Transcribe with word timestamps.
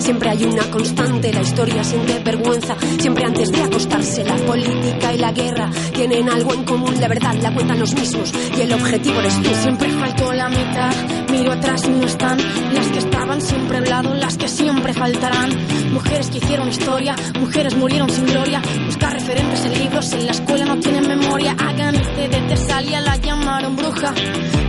Siempre 0.00 0.30
hay 0.30 0.44
una 0.44 0.68
constante, 0.70 1.32
la 1.32 1.42
historia 1.42 1.84
siente 1.84 2.18
vergüenza. 2.18 2.76
Siempre 2.98 3.24
antes 3.24 3.52
de 3.52 3.62
acostarse, 3.62 4.24
la 4.24 4.34
política 4.36 5.12
y 5.12 5.18
la 5.18 5.32
guerra 5.32 5.70
tienen 5.94 6.28
algo 6.28 6.54
en 6.54 6.64
común. 6.64 6.98
De 6.98 7.06
verdad 7.06 7.34
la 7.40 7.54
cuentan 7.54 7.78
los 7.78 7.94
mismos 7.94 8.32
y 8.56 8.62
el 8.62 8.72
objetivo 8.72 9.20
eres 9.20 9.40
tú. 9.40 9.50
Siempre 9.62 9.90
faltó 9.90 10.32
la 10.32 10.48
mitad, 10.48 10.92
miro 11.30 11.52
atrás 11.52 11.82
y 11.86 11.90
no 11.90 12.06
están. 12.06 12.38
Las 12.74 12.86
que 12.88 12.98
estaban 12.98 13.40
siempre 13.40 13.78
al 13.78 13.84
lado, 13.84 14.14
las 14.14 14.36
que 14.36 14.48
siempre 14.48 14.92
faltarán. 14.94 15.50
Mujeres 15.92 16.30
que 16.30 16.38
hicieron 16.38 16.68
historia, 16.68 17.14
mujeres 17.38 17.76
murieron 17.76 18.10
sin 18.10 18.26
gloria. 18.26 18.62
Buscar 18.86 19.12
referentes 19.12 19.64
en 19.64 19.78
libros, 19.78 20.12
en 20.12 20.26
la 20.26 20.32
escuela 20.32 20.64
no 20.64 20.78
tienen 20.78 21.08
memoria. 21.08 21.56
Hagan 21.58 21.94
este 21.94 22.28
de 22.28 22.40
Tesalia, 22.48 23.00
la 23.00 23.16
llamaron 23.16 23.76
bruja. 23.76 24.12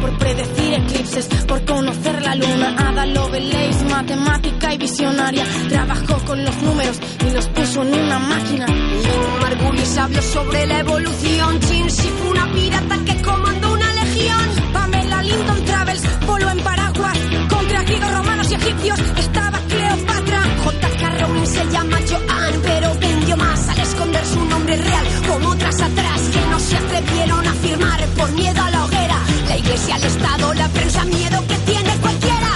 Por 0.02 0.17
predecir 0.17 0.73
eclipses, 0.73 1.27
por 1.45 1.66
conocer 1.66 2.22
la 2.22 2.36
luna. 2.36 2.76
Ada 2.78 3.05
Lovelace, 3.05 3.86
matemática 3.89 4.73
y 4.73 4.78
visionaria. 4.78 5.44
Trabajó 5.70 6.17
con 6.26 6.44
los 6.44 6.55
números 6.62 7.00
y 7.28 7.34
los 7.34 7.48
puso 7.50 7.84
en 7.84 7.94
una 7.94 8.20
máquina. 8.20 8.66
Lynn 8.67 9.39
Margulis 9.41 9.98
habló 9.98 10.22
sobre 10.22 10.67
la 10.67 10.80
evolución. 10.80 11.59
Chin 11.59 11.89
fue 11.89 12.31
una 12.31 12.52
pirata 12.52 12.98
que 13.05 13.22
comandó 13.22 13.73
una 13.73 13.94
legión. 13.94 14.50
Pamela 14.73 15.23
Linton 15.23 15.66
Travels 15.66 16.03
voló 16.39 16.52
en 16.52 16.63
paraguas 16.63 17.17
contra 17.49 17.84
griegos, 17.84 18.11
romanos 18.11 18.52
y 18.52 18.55
egipcios. 18.55 18.99
Estaba 19.17 19.59
Cleopatra. 19.67 20.41
J.K. 20.63 21.09
Rowling 21.20 21.45
se 21.45 21.66
llama 21.71 21.97
Joan, 22.09 22.61
pero 22.63 22.93
vendió 22.95 23.38
más 23.38 23.70
al 23.70 23.80
esconder 23.80 24.25
su 24.25 24.45
nombre 24.45 24.77
real. 24.77 25.07
Como 25.27 25.49
otras 25.49 25.81
atrás 25.81 26.22
que 26.33 26.41
no 26.49 26.59
se 26.59 26.77
atrevieron 26.77 27.47
a 27.47 27.53
firmar 27.53 28.05
por 28.17 28.31
miedo 28.31 28.61
a 28.61 28.72
la 28.72 28.86
hoguera. 28.86 29.17
La 29.47 29.58
iglesia, 29.58 29.95
el 29.97 30.03
Estado, 30.03 30.53
la 30.53 30.67
prensa, 30.69 31.03
miedo 31.05 31.47
que 31.47 31.55
tiene 31.72 31.97
cualquiera. 31.97 32.52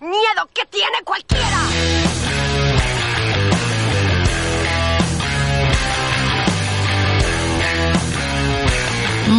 Miedo 0.00 0.48
que 0.54 0.66
tiene 0.66 0.98
cualquiera. 1.04 1.95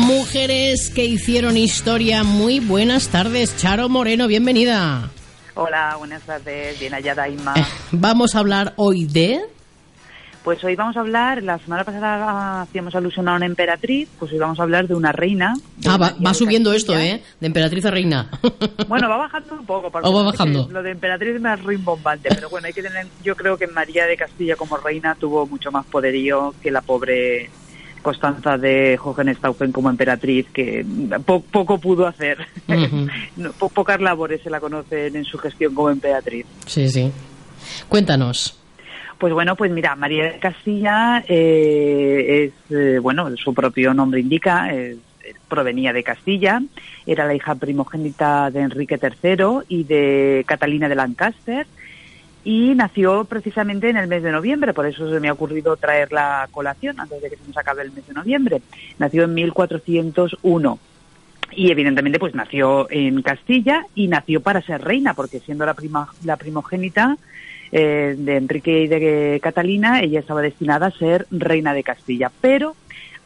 Mujeres 0.08 0.90
que 0.90 1.04
hicieron 1.04 1.58
historia, 1.58 2.24
muy 2.24 2.62
buenas 2.62 3.10
tardes. 3.10 3.58
Charo 3.58 3.90
Moreno, 3.90 4.30
bienvenida. 4.30 5.10
Hola, 5.54 5.96
buenas 5.98 6.24
tardes, 6.24 6.80
bien 6.80 6.94
hallada 6.94 7.28
Inma. 7.28 7.54
Vamos 7.92 8.34
a 8.34 8.40
hablar 8.40 8.74
hoy 8.78 9.04
de... 9.04 9.42
Pues 10.46 10.64
hoy 10.64 10.78
vamos 10.78 10.96
a 10.96 11.02
hablar, 11.02 11.44
la 11.44 11.60
semana 11.60 11.84
pasada 11.84 12.62
hacíamos 12.62 12.96
alusión 12.96 13.28
a 13.28 13.36
una 13.36 13.46
emperatriz, 13.46 14.08
pues 14.18 14.32
hoy 14.32 14.38
vamos 14.38 14.58
a 14.62 14.64
hablar 14.64 14.88
de 14.88 14.96
una 14.96 15.12
reina. 15.12 15.56
de 15.76 15.90
Ah, 15.90 15.98
va, 15.98 16.16
va 16.26 16.34
subiendo 16.34 16.72
esto, 16.72 16.98
¿eh? 16.98 17.22
De 17.42 17.48
emperatriz 17.48 17.86
a 17.86 17.92
reina. 17.92 18.30
Bueno, 18.88 19.10
va 19.10 19.18
bajando 19.18 19.56
un 19.56 19.66
poco. 19.66 19.92
porque 19.92 20.08
O 20.08 20.14
va 20.14 20.24
bajando. 20.24 20.70
Lo 20.72 20.82
de 20.82 20.92
emperatriz 20.92 21.36
es 21.36 21.42
más 21.42 21.62
rimbombante, 21.62 22.30
pero 22.34 22.50
bueno, 22.50 22.68
hay 22.68 22.74
que 22.74 22.82
tener, 22.82 23.08
yo 23.22 23.36
creo 23.36 23.58
que 23.58 23.68
María 23.68 24.06
de 24.06 24.16
Castilla 24.16 24.56
como 24.56 24.78
reina 24.78 25.16
tuvo 25.16 25.46
mucho 25.46 25.70
más 25.70 25.86
poderío 25.86 26.56
que 26.64 26.72
la 26.72 26.80
pobre 26.80 27.50
Constanza 28.02 28.58
de 28.58 28.98
Hohenstaufen 29.04 29.72
como 29.72 29.90
emperatriz, 29.90 30.48
que 30.54 30.86
po- 31.26 31.42
poco 31.42 31.78
pudo 31.80 32.08
hacer. 32.08 32.38
No, 33.38 33.52
po- 33.54 33.70
pocas 33.70 34.00
labores 34.02 34.42
se 34.42 34.50
la 34.50 34.60
conocen 34.60 35.16
en 35.16 35.24
su 35.26 35.38
gestión 35.38 35.74
como 35.76 35.90
emperatriz. 35.90 36.46
Sí, 36.66 36.88
sí. 36.90 37.12
Cuéntanos. 37.88 38.60
Pues 39.18 39.34
bueno, 39.34 39.56
pues 39.56 39.72
mira, 39.72 39.96
María 39.96 40.26
de 40.26 40.40
Castilla 40.40 41.24
eh, 41.28 42.52
es, 42.70 42.72
eh, 42.76 43.00
bueno, 43.00 43.36
su 43.38 43.54
propio 43.54 43.94
nombre 43.94 44.20
indica, 44.20 44.74
es- 44.74 44.98
provenía 45.50 45.92
de 45.94 46.04
Castilla, 46.04 46.62
era 47.06 47.26
la 47.26 47.34
hija 47.36 47.56
primogénita 47.56 48.50
de 48.52 48.62
Enrique 48.62 48.98
III 49.02 49.60
y 49.68 49.84
de 49.84 50.44
Catalina 50.48 50.88
de 50.88 50.96
Lancaster 50.96 51.68
y 52.48 52.76
nació 52.76 53.26
precisamente 53.26 53.90
en 53.90 53.98
el 53.98 54.08
mes 54.08 54.24
de 54.24 54.32
noviembre, 54.32 54.74
por 54.74 54.86
eso 54.86 55.12
se 55.12 55.20
me 55.20 55.28
ha 55.28 55.34
ocurrido 55.34 55.76
traer 55.76 56.14
la 56.14 56.48
colación 56.50 56.98
antes 56.98 57.22
de 57.22 57.30
que 57.30 57.36
se 57.36 57.46
nos 57.46 57.58
acabe 57.58 57.82
el 57.82 57.92
mes 57.92 58.08
de 58.08 58.14
noviembre. 58.14 58.62
Nació 58.98 59.26
en 59.26 59.34
1401 59.34 60.80
y 61.52 61.72
evidentemente 61.72 62.20
pues 62.20 62.36
nació 62.36 62.88
en 62.90 63.22
Castilla 63.22 63.86
y 63.96 64.08
nació 64.08 64.40
para 64.40 64.62
ser 64.62 64.82
reina 64.82 65.14
porque 65.14 65.42
siendo 65.42 65.66
la 65.66 65.74
prima 65.74 66.08
la 66.24 66.38
primogénita 66.38 67.18
eh, 67.74 68.16
de 68.18 68.38
Enrique 68.38 68.84
y 68.84 68.88
de 68.88 69.42
Catalina 69.44 70.00
ella 70.00 70.22
estaba 70.22 70.42
destinada 70.42 70.88
a 70.88 70.92
ser 70.92 71.28
reina 71.32 71.74
de 71.74 71.84
Castilla 71.84 72.32
pero 72.40 72.78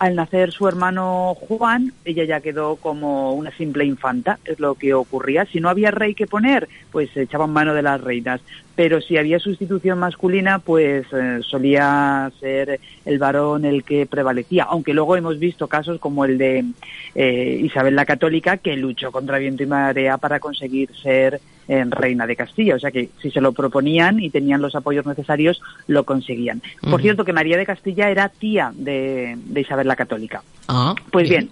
al 0.02 0.16
nacer 0.16 0.52
su 0.52 0.68
hermano 0.68 1.36
Juan, 1.36 1.94
ella 2.06 2.24
ya 2.24 2.42
quedó 2.42 2.76
como 2.78 3.36
una 3.36 3.52
simple 3.52 3.86
infanta, 3.86 4.40
es 4.46 4.60
lo 4.60 4.74
que 4.74 4.96
ocurría. 4.96 5.46
Si 5.46 5.60
no 5.60 5.70
había 5.70 5.92
rey 5.92 6.16
que 6.16 6.26
poner, 6.26 6.68
pues 6.92 7.12
se 7.12 7.22
echaban 7.22 7.54
mano 7.54 7.76
de 7.76 7.84
las 7.84 8.02
reinas. 8.02 8.42
Pero 8.74 9.00
si 9.00 9.18
había 9.18 9.38
sustitución 9.38 10.00
masculina, 10.00 10.58
pues 10.58 11.06
eh, 11.14 11.42
solía 11.44 12.32
ser 12.40 12.80
el 13.06 13.20
varón 13.20 13.64
el 13.64 13.84
que 13.84 14.08
prevalecía. 14.08 14.64
Aunque 14.64 14.96
luego 14.96 15.18
hemos 15.18 15.38
visto 15.38 15.68
casos 15.68 16.00
como 16.00 16.26
el 16.26 16.40
de 16.40 16.66
eh, 17.14 17.62
Isabel 17.62 17.96
la 17.96 18.06
Católica, 18.06 18.58
que 18.58 18.76
luchó 18.78 19.12
contra 19.12 19.38
viento 19.38 19.62
y 19.62 19.68
marea 19.68 20.18
para 20.18 20.40
conseguir 20.40 20.90
ser 20.96 21.40
eh, 21.72 21.86
reina 21.90 22.28
de 22.28 22.36
Castilla. 22.36 22.76
O 22.76 22.80
sea 22.80 22.92
que 22.92 23.10
si 23.22 23.32
se 23.32 23.40
lo 23.40 23.54
proponían 23.54 24.20
y 24.20 24.30
tenían 24.30 24.62
los 24.62 24.76
apoyos 24.76 25.06
necesarios, 25.06 25.62
lo 25.88 26.04
conseguían. 26.04 26.62
Por 26.82 27.02
cierto, 27.02 27.24
que 27.24 27.32
María 27.32 27.56
de 27.56 27.66
Castilla 27.66 28.10
era 28.10 28.28
tía 28.28 28.74
de, 28.76 29.38
de 29.38 29.62
Isabel 29.62 29.88
la 29.88 29.96
Católica. 29.96 30.44
Ah, 30.68 30.94
Pues 31.12 31.30
bien, 31.30 31.50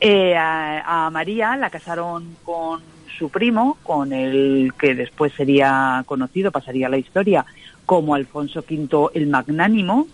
eh, 0.00 0.34
a, 0.36 1.06
a 1.06 1.10
María 1.10 1.56
la 1.56 1.70
casaron 1.70 2.36
con 2.42 2.80
su 3.16 3.30
primo, 3.30 3.78
con 3.84 4.12
el 4.12 4.72
que 4.76 4.96
después 4.96 5.32
sería 5.34 6.02
conocido, 6.06 6.50
pasaría 6.50 6.88
a 6.88 6.90
la 6.90 6.98
historia, 6.98 7.46
como 7.86 8.16
Alfonso 8.16 8.64
V 8.68 9.10
el 9.14 9.28
Magnánimo. 9.28 10.08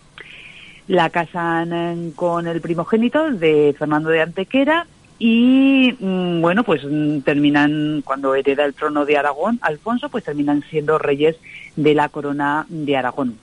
La 0.89 1.09
casan 1.09 1.73
eh, 1.73 2.13
con 2.15 2.47
el 2.47 2.61
primogénito 2.61 3.31
de 3.31 3.75
Fernando 3.79 4.11
de 4.11 4.21
Antequera 4.21 4.87
y, 5.19 5.95
mm, 5.99 6.41
bueno, 6.41 6.65
pues 6.65 6.83
mm, 6.85 7.21
terminan, 7.21 8.03
cuando 8.05 8.35
hereda 8.35 8.65
el 8.65 8.75
trono 8.75 9.05
de 9.05 9.17
Aragón, 9.17 9.59
Alfonso, 9.63 10.09
pues 10.09 10.25
terminan 10.25 10.65
siendo 10.69 10.99
reyes 10.99 11.37
de 11.77 11.95
la 11.95 12.09
corona 12.09 12.67
de 12.69 12.97
Aragón. 12.97 13.39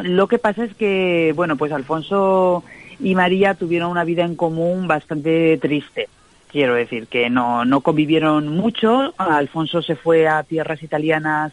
Lo 0.00 0.26
que 0.26 0.38
pasa 0.38 0.64
es 0.64 0.74
que, 0.74 1.32
bueno, 1.36 1.56
pues 1.56 1.72
Alfonso 1.72 2.64
y 3.00 3.14
María 3.14 3.54
tuvieron 3.54 3.90
una 3.90 4.04
vida 4.04 4.24
en 4.24 4.34
común 4.34 4.88
bastante 4.88 5.56
triste. 5.58 6.08
Quiero 6.50 6.74
decir 6.74 7.06
que 7.06 7.30
no, 7.30 7.64
no 7.64 7.80
convivieron 7.80 8.48
mucho. 8.48 9.14
Alfonso 9.18 9.82
se 9.82 9.96
fue 9.96 10.28
a 10.28 10.42
tierras 10.42 10.82
italianas 10.82 11.52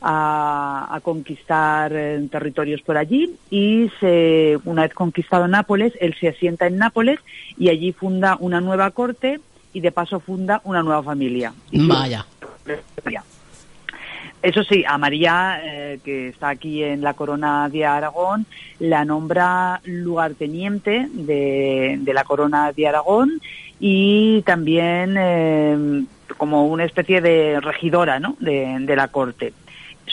a, 0.00 0.88
a 0.90 1.00
conquistar 1.00 1.92
eh, 1.94 2.26
territorios 2.30 2.82
por 2.82 2.96
allí 2.96 3.34
y 3.50 3.90
se, 4.00 4.58
una 4.64 4.82
vez 4.82 4.94
conquistado 4.94 5.48
Nápoles, 5.48 5.92
él 6.00 6.14
se 6.18 6.28
asienta 6.28 6.66
en 6.66 6.78
Nápoles 6.78 7.18
y 7.56 7.68
allí 7.68 7.92
funda 7.92 8.36
una 8.40 8.60
nueva 8.60 8.90
corte 8.92 9.40
y 9.72 9.80
de 9.80 9.92
paso 9.92 10.20
funda 10.20 10.60
una 10.64 10.82
nueva 10.82 11.02
familia. 11.02 11.52
Vaya. 11.72 12.24
eso 14.42 14.62
sí, 14.62 14.84
a 14.86 14.98
María, 14.98 15.60
eh, 15.62 16.00
que 16.04 16.28
está 16.28 16.50
aquí 16.50 16.82
en 16.82 17.02
la 17.02 17.14
corona 17.14 17.68
de 17.68 17.84
Aragón, 17.84 18.46
la 18.78 19.04
nombra 19.04 19.80
lugarteniente 19.84 21.08
de, 21.12 21.98
de 22.00 22.14
la 22.14 22.24
corona 22.24 22.72
de 22.72 22.86
Aragón 22.86 23.40
y 23.80 24.42
también 24.42 25.16
eh, 25.18 26.04
como 26.36 26.66
una 26.66 26.84
especie 26.84 27.20
de 27.20 27.60
regidora 27.60 28.20
¿no? 28.20 28.36
de, 28.38 28.76
de 28.80 28.96
la 28.96 29.08
corte. 29.08 29.52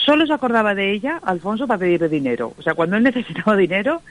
Solo 0.06 0.24
se 0.24 0.32
acordaba 0.32 0.74
de 0.76 0.92
ella, 0.92 1.18
Alfonso, 1.24 1.66
para 1.66 1.80
pedirle 1.80 2.08
dinero. 2.08 2.52
O 2.56 2.62
sea, 2.62 2.74
cuando 2.74 2.96
él 2.96 3.02
necesitaba 3.10 3.56
dinero, 3.56 4.02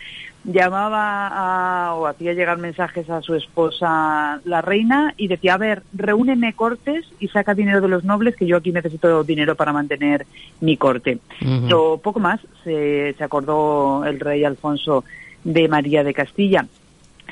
llamaba 0.43 1.27
a- 1.31 1.93
o 1.95 2.05
hacía 2.05 2.33
llegar 2.33 2.57
mensajes 2.57 3.09
a 3.09 3.21
su 3.21 3.33
esposa, 3.33 4.41
la 4.43 4.61
reina, 4.61 5.13
y 5.17 5.27
decía, 5.27 5.53
a 5.55 5.57
ver, 5.57 5.83
reúneme 5.93 6.53
cortes 6.53 7.05
y 7.19 7.29
saca 7.29 7.53
dinero 7.55 7.79
de 7.81 7.87
los 7.87 8.03
nobles, 8.03 8.35
que 8.35 8.45
yo 8.45 8.57
aquí 8.57 8.71
necesito 8.71 9.23
dinero 9.23 9.55
para 9.55 9.73
mantener 9.73 10.25
mi 10.59 10.75
corte. 10.77 11.19
Pero 11.63 11.97
poco 12.03 12.19
más 12.19 12.41
se, 12.63 13.15
se 13.17 13.23
acordó 13.23 14.03
el 14.05 14.19
rey 14.19 14.43
Alfonso 14.43 15.05
de 15.43 15.67
María 15.67 16.03
de 16.03 16.13
Castilla. 16.13 16.67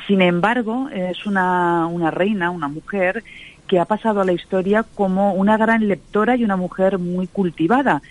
Sin 0.07 0.21
embargo, 0.21 0.89
es 0.93 1.25
una, 1.25 1.85
una 1.87 2.11
reina, 2.11 2.49
una 2.49 2.67
mujer 2.67 3.23
que 3.67 3.79
ha 3.79 3.85
pasado 3.85 4.21
a 4.21 4.25
la 4.25 4.33
historia 4.33 4.83
como 4.95 5.33
una 5.33 5.55
gran 5.57 5.87
lectora 5.87 6.35
y 6.35 6.43
una 6.43 6.57
mujer 6.57 6.97
muy 6.97 7.27
cultivada, 7.27 8.01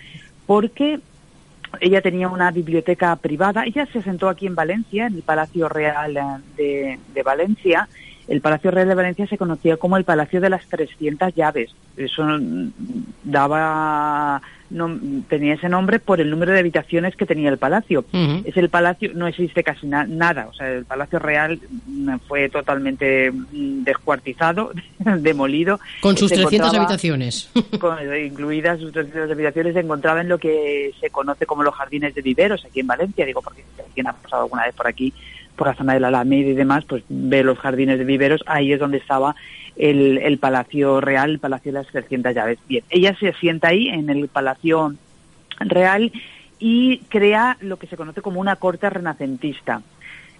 porque 0.45 0.99
ella 1.79 2.01
tenía 2.01 2.27
una 2.27 2.51
biblioteca 2.51 3.15
privada. 3.15 3.65
Ella 3.65 3.87
se 3.91 4.01
sentó 4.01 4.29
aquí 4.29 4.47
en 4.47 4.55
Valencia, 4.55 5.07
en 5.07 5.15
el 5.15 5.21
Palacio 5.23 5.69
Real 5.69 6.17
eh, 6.17 6.21
de, 6.55 6.99
de 7.13 7.23
Valencia, 7.23 7.87
el 8.27 8.41
Palacio 8.41 8.71
Real 8.71 8.87
de 8.87 8.95
Valencia 8.95 9.27
se 9.27 9.37
conocía 9.37 9.77
como 9.77 9.97
el 9.97 10.03
Palacio 10.03 10.41
de 10.41 10.49
las 10.49 10.65
300 10.67 11.33
llaves. 11.35 11.73
Eso 11.97 12.23
daba 13.23 14.41
no, 14.73 14.99
tenía 15.29 15.53
ese 15.53 15.69
nombre 15.69 15.99
por 15.99 16.19
el 16.19 16.29
número 16.29 16.51
de 16.51 16.59
habitaciones 16.59 17.15
que 17.15 17.25
tenía 17.25 17.49
el 17.49 17.57
palacio. 17.57 18.05
Es 18.43 18.57
el 18.57 18.69
palacio, 18.69 19.11
no 19.13 19.27
existe 19.27 19.63
casi 19.63 19.87
nada, 19.87 20.47
o 20.49 20.53
sea, 20.53 20.67
el 20.67 20.85
palacio 20.85 21.19
real 21.19 21.59
mm, 21.85 22.15
fue 22.27 22.49
totalmente 22.49 23.31
mm, 23.31 23.83
descuartizado, 23.83 24.71
demolido. 25.19 25.79
Con 26.01 26.17
sus 26.17 26.31
300 26.31 26.73
habitaciones. 26.73 27.51
incluidas 28.25 28.79
sus 28.79 28.91
300 28.91 29.31
habitaciones, 29.31 29.73
se 29.73 29.81
encontraba 29.81 30.21
en 30.21 30.29
lo 30.29 30.39
que 30.39 30.91
se 30.99 31.09
conoce 31.11 31.45
como 31.45 31.63
los 31.63 31.75
jardines 31.75 32.15
de 32.15 32.21
viveros 32.21 32.65
aquí 32.65 32.79
en 32.79 32.87
Valencia, 32.87 33.25
digo, 33.25 33.41
porque 33.41 33.63
si 33.75 33.81
alguien 33.81 34.07
ha 34.07 34.13
pasado 34.13 34.43
alguna 34.43 34.65
vez 34.65 34.73
por 34.73 34.87
aquí, 34.87 35.13
por 35.55 35.67
la 35.67 35.75
zona 35.75 35.93
de 35.93 35.99
la 35.99 36.07
Alameda 36.07 36.49
y 36.49 36.53
demás, 36.53 36.85
pues 36.85 37.03
ve 37.09 37.43
los 37.43 37.59
jardines 37.59 37.99
de 37.99 38.05
viveros, 38.05 38.43
ahí 38.47 38.73
es 38.73 38.79
donde 38.79 38.97
estaba 38.97 39.35
el, 39.75 40.37
Palacio 40.39 41.01
Real, 41.01 41.31
el 41.31 41.39
Palacio 41.39 41.71
de 41.71 41.79
las 41.79 41.87
300 41.87 42.33
llaves. 42.33 42.59
Bien, 42.67 42.83
ella 42.89 43.15
se 43.19 43.29
asienta 43.29 43.69
ahí 43.69 43.89
en 43.89 44.09
el 44.09 44.27
Palacio 44.27 44.93
Real 45.59 46.11
y 46.59 46.99
crea 47.09 47.57
lo 47.61 47.77
que 47.77 47.87
se 47.87 47.97
conoce 47.97 48.21
como 48.21 48.39
una 48.39 48.55
corte 48.55 48.89
renacentista. 48.89 49.81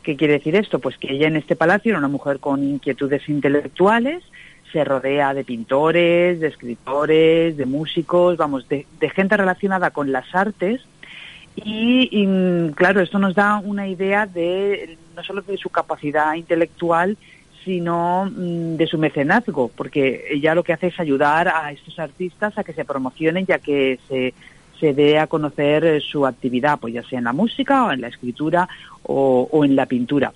¿Qué 0.04 0.16
quiere 0.16 0.34
decir 0.34 0.56
esto? 0.56 0.80
Pues 0.80 0.98
que 0.98 1.14
ella 1.14 1.28
en 1.28 1.38
este 1.38 1.56
palacio 1.56 1.92
era 1.92 2.00
una 2.00 2.10
mujer 2.10 2.40
con 2.40 2.64
inquietudes 2.64 3.28
intelectuales, 3.30 4.24
se 4.74 4.84
rodea 4.84 5.34
de 5.34 5.46
pintores, 5.46 6.40
de 6.40 6.48
escritores, 6.48 7.56
de 7.56 7.66
músicos, 7.66 8.38
vamos, 8.38 8.68
de, 8.68 8.86
gente 9.14 9.38
relacionada 9.38 9.92
con 9.92 10.12
las 10.12 10.34
artes. 10.34 10.82
Y, 11.56 12.26
claro, 12.74 13.00
esto 13.02 13.20
nos 13.20 13.36
da 13.36 13.60
una 13.60 13.88
idea 13.88 14.26
de 14.26 14.98
no 15.16 15.24
solo 15.24 15.42
de 15.42 15.58
su 15.58 15.70
capacidad 15.70 16.34
intelectual, 16.36 17.18
sino 17.64 18.26
mm, 18.26 18.76
de 18.76 18.88
su 18.88 18.98
mecenazgo, 18.98 19.70
porque 19.70 20.26
ella 20.30 20.56
lo 20.56 20.64
que 20.64 20.74
hace 20.74 20.88
es 20.88 21.00
ayudar 21.00 21.48
a 21.48 21.72
estos 21.72 21.98
artistas 22.00 22.58
a 22.58 22.64
que 22.64 22.74
se 22.74 22.86
promocionen 22.86 23.46
ya 23.46 23.60
que 23.60 24.00
se, 24.08 24.34
se 24.80 24.94
dé 24.94 25.20
a 25.20 25.28
conocer 25.28 25.86
eh, 25.86 26.02
su 26.02 26.26
actividad, 26.26 26.80
pues 26.80 26.94
ya 26.94 27.04
sea 27.04 27.20
en 27.20 27.26
la 27.26 27.34
música 27.34 27.86
o 27.86 27.92
en 27.92 28.02
la 28.02 28.08
escritura 28.08 28.68
o, 29.04 29.48
o 29.52 29.66
en 29.66 29.76
la 29.76 29.86
pintura. 29.86 30.34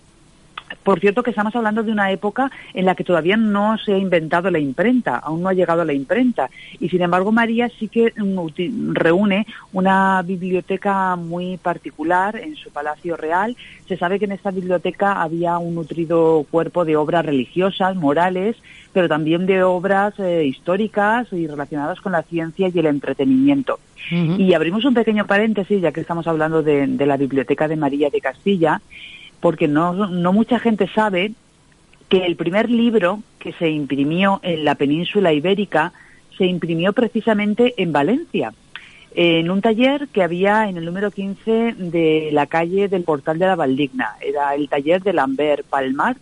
Por 0.84 1.00
cierto 1.00 1.24
que 1.24 1.30
estamos 1.30 1.56
hablando 1.56 1.84
de 1.84 1.92
una 1.92 2.12
época 2.12 2.52
en 2.74 2.86
la 2.86 2.96
que 2.96 3.04
todavía 3.04 3.38
no 3.38 3.78
se 3.78 3.94
ha 3.94 3.98
inventado 3.98 4.50
la 4.52 4.60
imprenta, 4.60 5.18
aún 5.18 5.42
no 5.42 5.50
ha 5.50 5.54
llegado 5.54 5.81
a 5.81 5.86
la 5.86 5.94
imprenta. 5.94 6.50
Y 6.80 6.90
sin 6.90 7.02
embargo 7.02 7.31
María 7.31 7.69
sí 7.78 7.88
que 7.88 8.14
mm, 8.16 8.94
reúne 8.94 9.48
una 9.74 10.22
biblioteca 10.24 11.16
muy 11.16 11.58
particular 11.58 12.36
en 12.38 12.56
su 12.56 12.69
Palacio 12.72 13.16
Real. 13.16 13.56
Se 13.88 13.98
sabe 13.98 14.19
que 14.19 14.25
en 14.25 14.34
esta 14.34 14.52
biblioteca 14.52 15.22
había 15.22 15.58
un 15.58 15.75
nutrido 15.75 16.46
cuerpo 16.50 16.86
de 16.86 16.96
obras 16.96 17.25
religiosas, 17.25 17.96
morales, 17.96 18.56
pero 18.94 19.08
también 19.08 19.46
de 19.46 19.64
obras 19.64 20.19
eh, 20.19 20.46
históricas 20.46 21.28
y 21.31 21.48
relacionadas 21.48 22.02
con 22.02 22.12
la 22.12 22.24
ciencia 22.24 22.69
y 22.74 22.80
el 22.80 22.88
entretenimiento. 22.88 23.80
Y 24.10 24.54
abrimos 24.54 24.86
un 24.86 24.94
pequeño 24.94 25.28
paréntesis, 25.28 25.81
ya 25.81 25.92
que 25.92 26.00
estamos 26.00 26.28
hablando 26.28 26.64
de 26.64 27.06
la 27.06 27.18
Biblioteca 27.18 27.68
de 27.68 27.75
María 27.75 28.10
de 28.10 28.22
Castilla 28.22 28.80
porque 29.39 29.68
no, 29.68 29.94
no 30.07 30.34
mucha 30.34 30.60
gente 30.60 30.88
sabe 30.94 31.34
que 32.10 32.25
el 32.25 32.36
primer 32.36 32.69
libro 32.69 33.22
que 33.39 33.54
se 33.54 33.69
imprimió 33.69 34.39
en 34.44 34.63
la 34.66 34.75
península 34.75 35.34
ibérica 35.34 35.94
se 36.38 36.45
imprimió 36.45 36.94
precisamente 36.94 37.74
en 37.78 37.92
Valencia, 37.92 38.54
en 39.16 39.50
un 39.50 39.62
taller 39.62 40.07
que 40.10 40.24
había 40.24 40.69
en 40.69 40.78
el 40.78 40.86
número 40.86 41.12
15 41.12 41.75
de 41.78 42.30
la 42.31 42.45
calle 42.45 42.88
del 42.88 43.04
Portal 43.04 43.39
de 43.39 43.48
la 43.48 43.56
Valdigna. 43.56 44.16
Era 44.22 44.54
el 44.54 44.69
taller 44.69 45.01
de 45.01 45.13
Lambert 45.13 45.66
Palmar 45.66 46.18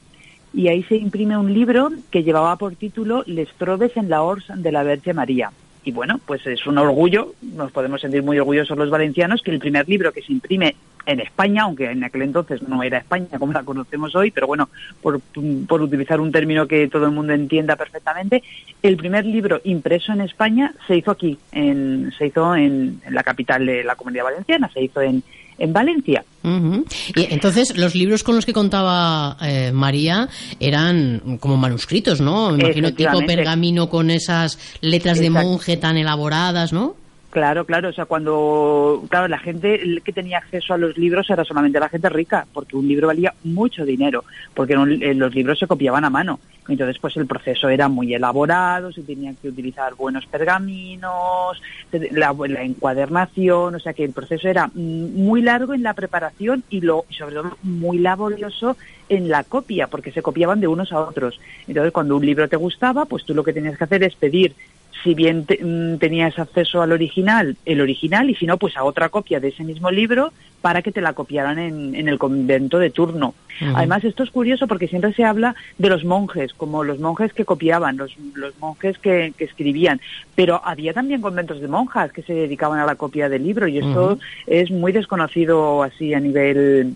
y 0.53 0.69
ahí 0.69 0.83
se 0.83 0.95
imprime 0.95 1.38
un 1.38 1.53
libro 1.53 1.91
que 2.09 2.23
llevaba 2.23 2.56
por 2.56 2.75
título 2.75 3.23
Les 3.27 3.50
Trobes 3.56 3.97
en 3.97 4.09
la 4.09 4.23
Ors 4.23 4.45
de 4.56 4.71
la 4.71 4.83
Virgen 4.83 5.18
María. 5.18 5.51
Y 5.83 5.91
bueno, 5.91 6.19
pues 6.25 6.47
es 6.47 6.65
un 6.65 6.77
orgullo, 6.77 7.33
nos 7.41 7.71
podemos 7.71 8.01
sentir 8.01 8.23
muy 8.23 8.39
orgullosos 8.39 8.77
los 8.77 8.89
valencianos 8.89 9.41
que 9.41 9.51
el 9.51 9.59
primer 9.59 9.88
libro 9.88 10.13
que 10.13 10.21
se 10.21 10.31
imprime 10.31 10.75
en 11.06 11.19
España, 11.19 11.63
aunque 11.63 11.92
en 11.92 12.04
aquel 12.04 12.24
entonces 12.24 12.62
no 12.63 12.84
era 12.84 12.98
España 12.98 13.28
como 13.40 13.54
la 13.54 13.63
conocemos 13.63 14.16
hoy, 14.16 14.31
pero 14.31 14.48
bueno, 14.48 14.69
por, 15.02 15.19
por, 15.68 15.81
utilizar 15.81 16.19
un 16.19 16.31
término 16.31 16.68
que 16.68 16.88
todo 16.88 17.06
el 17.06 17.12
mundo 17.12 17.34
entienda 17.34 17.75
perfectamente, 17.75 18.44
el 18.81 18.98
primer 18.98 19.25
libro 19.25 19.62
impreso 19.63 20.13
en 20.13 20.22
España 20.22 20.74
se 20.88 20.98
hizo 20.98 21.12
aquí, 21.12 21.38
en, 21.52 22.12
se 22.18 22.28
hizo 22.28 22.56
en, 22.56 23.02
la 23.10 23.24
capital 23.24 23.66
de 23.66 23.84
la 23.84 23.96
Comunidad 23.96 24.25
Valenciana, 24.25 24.69
se 24.74 24.84
hizo 24.84 25.02
en, 25.02 25.24
en 25.57 25.74
Valencia. 25.74 26.24
Y 26.44 27.34
entonces 27.34 27.78
los 27.78 27.96
libros 27.96 28.24
con 28.24 28.36
los 28.36 28.46
que 28.46 28.54
contaba 28.54 29.38
eh, 29.42 29.72
María 29.74 30.30
eran 30.60 31.38
como 31.40 31.57
manuscritos, 31.57 32.22
¿no? 32.22 32.52
Me 32.52 32.63
imagino 32.63 32.94
tipo 32.94 33.25
pergamino 33.25 33.90
con 33.90 34.10
esas 34.10 34.60
letras 34.81 35.19
de 35.19 35.30
monje 35.30 35.78
tan 35.78 35.98
elaboradas, 35.98 36.74
¿no? 36.74 36.96
Claro, 37.35 37.65
claro, 37.65 37.89
o 37.89 37.91
sea, 37.91 38.05
cuando, 38.05 39.03
claro, 39.09 39.27
la 39.27 39.37
gente 39.37 40.01
que 40.05 40.13
tenía 40.13 40.37
acceso 40.37 40.73
a 40.73 40.77
los 40.77 40.97
libros 40.97 41.29
era 41.29 41.43
solamente 41.43 41.81
la 41.81 41.89
gente 41.89 42.07
rica, 42.07 42.47
porque 42.53 42.77
un 42.77 42.87
libro 42.87 43.07
valía 43.07 43.33
mucho 43.43 43.83
dinero, 43.83 44.23
porque 44.53 44.71
eh, 44.71 45.13
los 45.13 45.35
libros 45.35 45.59
se 45.59 45.67
copiaban 45.67 46.05
a 46.05 46.09
mano. 46.09 46.39
Entonces, 46.69 46.97
pues 46.97 47.17
el 47.17 47.27
proceso 47.27 47.67
era 47.67 47.89
muy 47.89 48.13
elaborado, 48.13 48.93
se 48.93 49.01
tenían 49.01 49.35
que 49.35 49.49
utilizar 49.49 49.95
buenos 49.95 50.25
pergaminos, 50.27 51.61
la, 51.91 52.33
la 52.47 52.63
encuadernación, 52.63 53.75
o 53.75 53.79
sea 53.81 53.91
que 53.91 54.05
el 54.05 54.13
proceso 54.13 54.47
era 54.47 54.71
muy 54.73 55.41
largo 55.41 55.73
en 55.73 55.83
la 55.83 55.93
preparación 55.93 56.63
y, 56.69 56.79
lo, 56.79 57.03
sobre 57.09 57.35
todo 57.35 57.57
muy 57.63 57.97
laborioso 57.97 58.77
en 59.09 59.27
la 59.27 59.43
copia, 59.43 59.87
porque 59.87 60.13
se 60.13 60.21
copiaban 60.21 60.61
de 60.61 60.67
unos 60.67 60.93
a 60.93 61.01
otros. 61.01 61.37
Entonces, 61.67 61.91
cuando 61.91 62.15
un 62.15 62.25
libro 62.25 62.47
te 62.47 62.55
gustaba, 62.55 63.03
pues 63.03 63.25
tú 63.25 63.35
lo 63.35 63.43
que 63.43 63.51
tenías 63.51 63.77
que 63.77 63.83
hacer 63.83 64.03
es 64.03 64.15
pedir 64.15 64.55
si 65.06 65.13
bien 65.13 65.46
mm, 65.48 65.98
tenías 66.00 66.38
acceso 66.40 66.81
al 66.81 66.92
original, 66.92 67.56
el 67.66 67.80
original, 67.80 68.28
y 68.30 68.36
si 68.36 68.48
no, 68.48 68.57
pues 68.57 68.75
a 68.75 68.84
otra 68.84 69.10
copia 69.10 69.40
de 69.40 69.50
ese 69.50 69.63
mismo 69.63 69.92
libro 69.92 70.34
para 70.62 70.81
que 70.81 70.92
te 70.92 71.00
la 71.00 71.13
copiaran 71.13 71.60
en, 71.60 72.10
el 72.10 72.18
convento 72.18 72.80
de 72.80 72.90
turno. 72.90 73.36
Además, 73.75 74.04
esto 74.04 74.24
es 74.24 74.31
curioso 74.31 74.68
porque 74.68 74.88
siempre 74.88 75.13
se 75.13 75.24
habla 75.24 75.56
de 75.78 75.90
los 75.90 76.04
monjes, 76.04 76.54
como 76.56 76.84
los 76.84 77.00
monjes 77.00 77.34
que 77.34 77.46
copiaban, 77.46 77.98
los, 77.98 78.18
los 78.34 78.57
monjes 78.60 78.98
que, 78.98 79.31
escribían, 79.38 80.02
pero 80.34 80.60
había 80.66 80.92
también 80.92 81.22
conventos 81.22 81.62
de 81.62 81.68
monjas 81.68 82.12
que 82.12 82.24
se 82.24 82.34
dedicaban 82.34 82.80
a 82.80 82.86
la 82.86 82.96
copia 82.96 83.30
del 83.30 83.44
libro 83.44 83.68
y 83.68 83.78
esto 83.78 84.18
es 84.48 84.72
muy 84.72 84.92
desconocido 84.92 85.84
así 85.84 86.16
a 86.16 86.19
nivel 86.19 86.96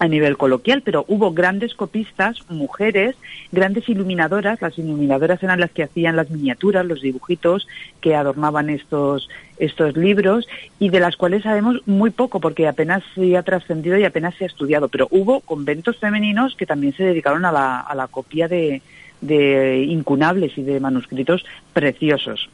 a 0.00 0.08
nivel 0.08 0.38
coloquial, 0.38 0.80
pero 0.82 1.04
hubo 1.08 1.32
grandes 1.32 1.74
copistas, 1.74 2.38
mujeres, 2.48 3.16
grandes 3.52 3.86
iluminadoras, 3.86 4.60
las 4.62 4.78
iluminadoras 4.78 5.42
eran 5.42 5.60
las 5.60 5.70
que 5.70 5.82
hacían 5.82 6.16
las 6.16 6.30
miniaturas, 6.30 6.86
los 6.86 7.02
dibujitos 7.02 7.68
que 8.00 8.16
adornaban 8.16 8.70
estos, 8.70 9.28
estos 9.58 9.98
libros 9.98 10.48
y 10.78 10.88
de 10.88 11.00
las 11.00 11.16
cuales 11.16 11.42
sabemos 11.42 11.82
muy 11.84 12.10
poco 12.10 12.40
porque 12.40 12.66
apenas 12.66 13.02
se 13.14 13.36
ha 13.36 13.42
trascendido 13.42 13.98
y 13.98 14.04
apenas 14.04 14.34
se 14.36 14.44
ha 14.44 14.46
estudiado, 14.46 14.88
pero 14.88 15.06
hubo 15.10 15.40
conventos 15.40 15.98
femeninos 15.98 16.56
que 16.56 16.64
también 16.64 16.94
se 16.94 17.04
dedicaron 17.04 17.44
a 17.44 17.52
la, 17.52 17.80
a 17.80 17.94
la 17.94 18.06
copia 18.08 18.48
de, 18.48 18.80
de 19.20 19.84
incunables 19.86 20.56
y 20.56 20.62
de 20.62 20.80
manuscritos 20.80 21.44
preciosos. 21.74 22.48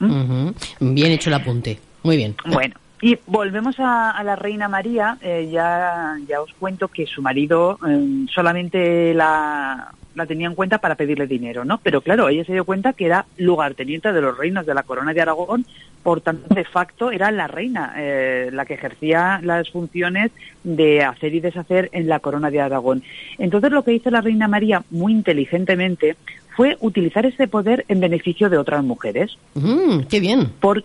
Bien 0.81 1.13
hecho 1.13 1.31
el 1.31 1.35
apunte. 1.35 1.79
Muy 2.03 2.17
bien. 2.17 2.35
Bueno, 2.47 2.75
y 3.01 3.19
volvemos 3.27 3.77
a, 3.79 4.23
la 4.25 4.37
reina 4.37 4.69
María. 4.69 5.19
Eh, 5.21 5.49
ya, 5.53 6.17
ya 6.27 6.41
os 6.41 6.53
cuento 6.55 6.89
que 6.89 7.07
su 7.07 7.23
marido 7.23 7.79
eh, 7.87 8.27
solamente 8.33 9.13
la, 9.15 9.93
la 10.17 10.27
tenía 10.27 10.49
en 10.49 10.55
cuenta 10.55 10.79
para 10.79 10.95
pedirle 10.95 11.27
dinero, 11.27 11.65
¿no? 11.65 11.79
Pero 11.79 12.01
claro, 12.01 12.29
ella 12.29 12.45
se 12.45 12.55
dio 12.55 12.65
cuenta 12.65 12.95
que 12.95 13.07
era 13.07 13.27
lugarteniente 13.37 14.13
de 14.13 14.21
los 14.21 14.37
reinos 14.37 14.65
de 14.67 14.75
la 14.75 14.83
corona 14.83 15.13
de 15.13 15.21
Aragón, 15.21 15.67
por 16.03 16.21
tanto, 16.23 16.55
de 16.55 16.65
facto 16.65 17.11
era 17.11 17.31
la 17.31 17.49
reina 17.49 17.93
eh, 17.97 18.51
la 18.53 18.65
que 18.65 18.75
ejercía 18.75 19.41
las 19.43 19.71
funciones 19.71 20.31
de 20.65 21.03
hacer 21.03 21.35
y 21.35 21.41
deshacer 21.41 21.91
en 21.93 22.09
la 22.09 22.21
corona 22.21 22.51
de 22.51 22.61
Aragón. 22.61 23.03
Entonces, 23.39 23.71
lo 23.73 23.85
que 23.85 23.93
hizo 23.93 24.11
la 24.11 24.23
reina 24.23 24.49
María 24.49 24.85
muy 24.91 25.13
inteligentemente 25.13 26.17
fue 26.57 26.79
utilizar 26.81 27.27
ese 27.27 27.49
poder 27.49 27.85
en 27.89 28.01
beneficio 28.01 28.49
de 28.49 28.57
otras 28.57 28.83
mujeres. 28.83 29.37
Mm, 29.55 30.01
¡Qué 30.09 30.21
bien! 30.21 30.51
Por, 30.61 30.85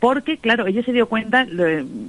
porque, 0.00 0.38
claro, 0.38 0.66
ella 0.66 0.82
se 0.82 0.92
dio 0.92 1.06
cuenta, 1.06 1.46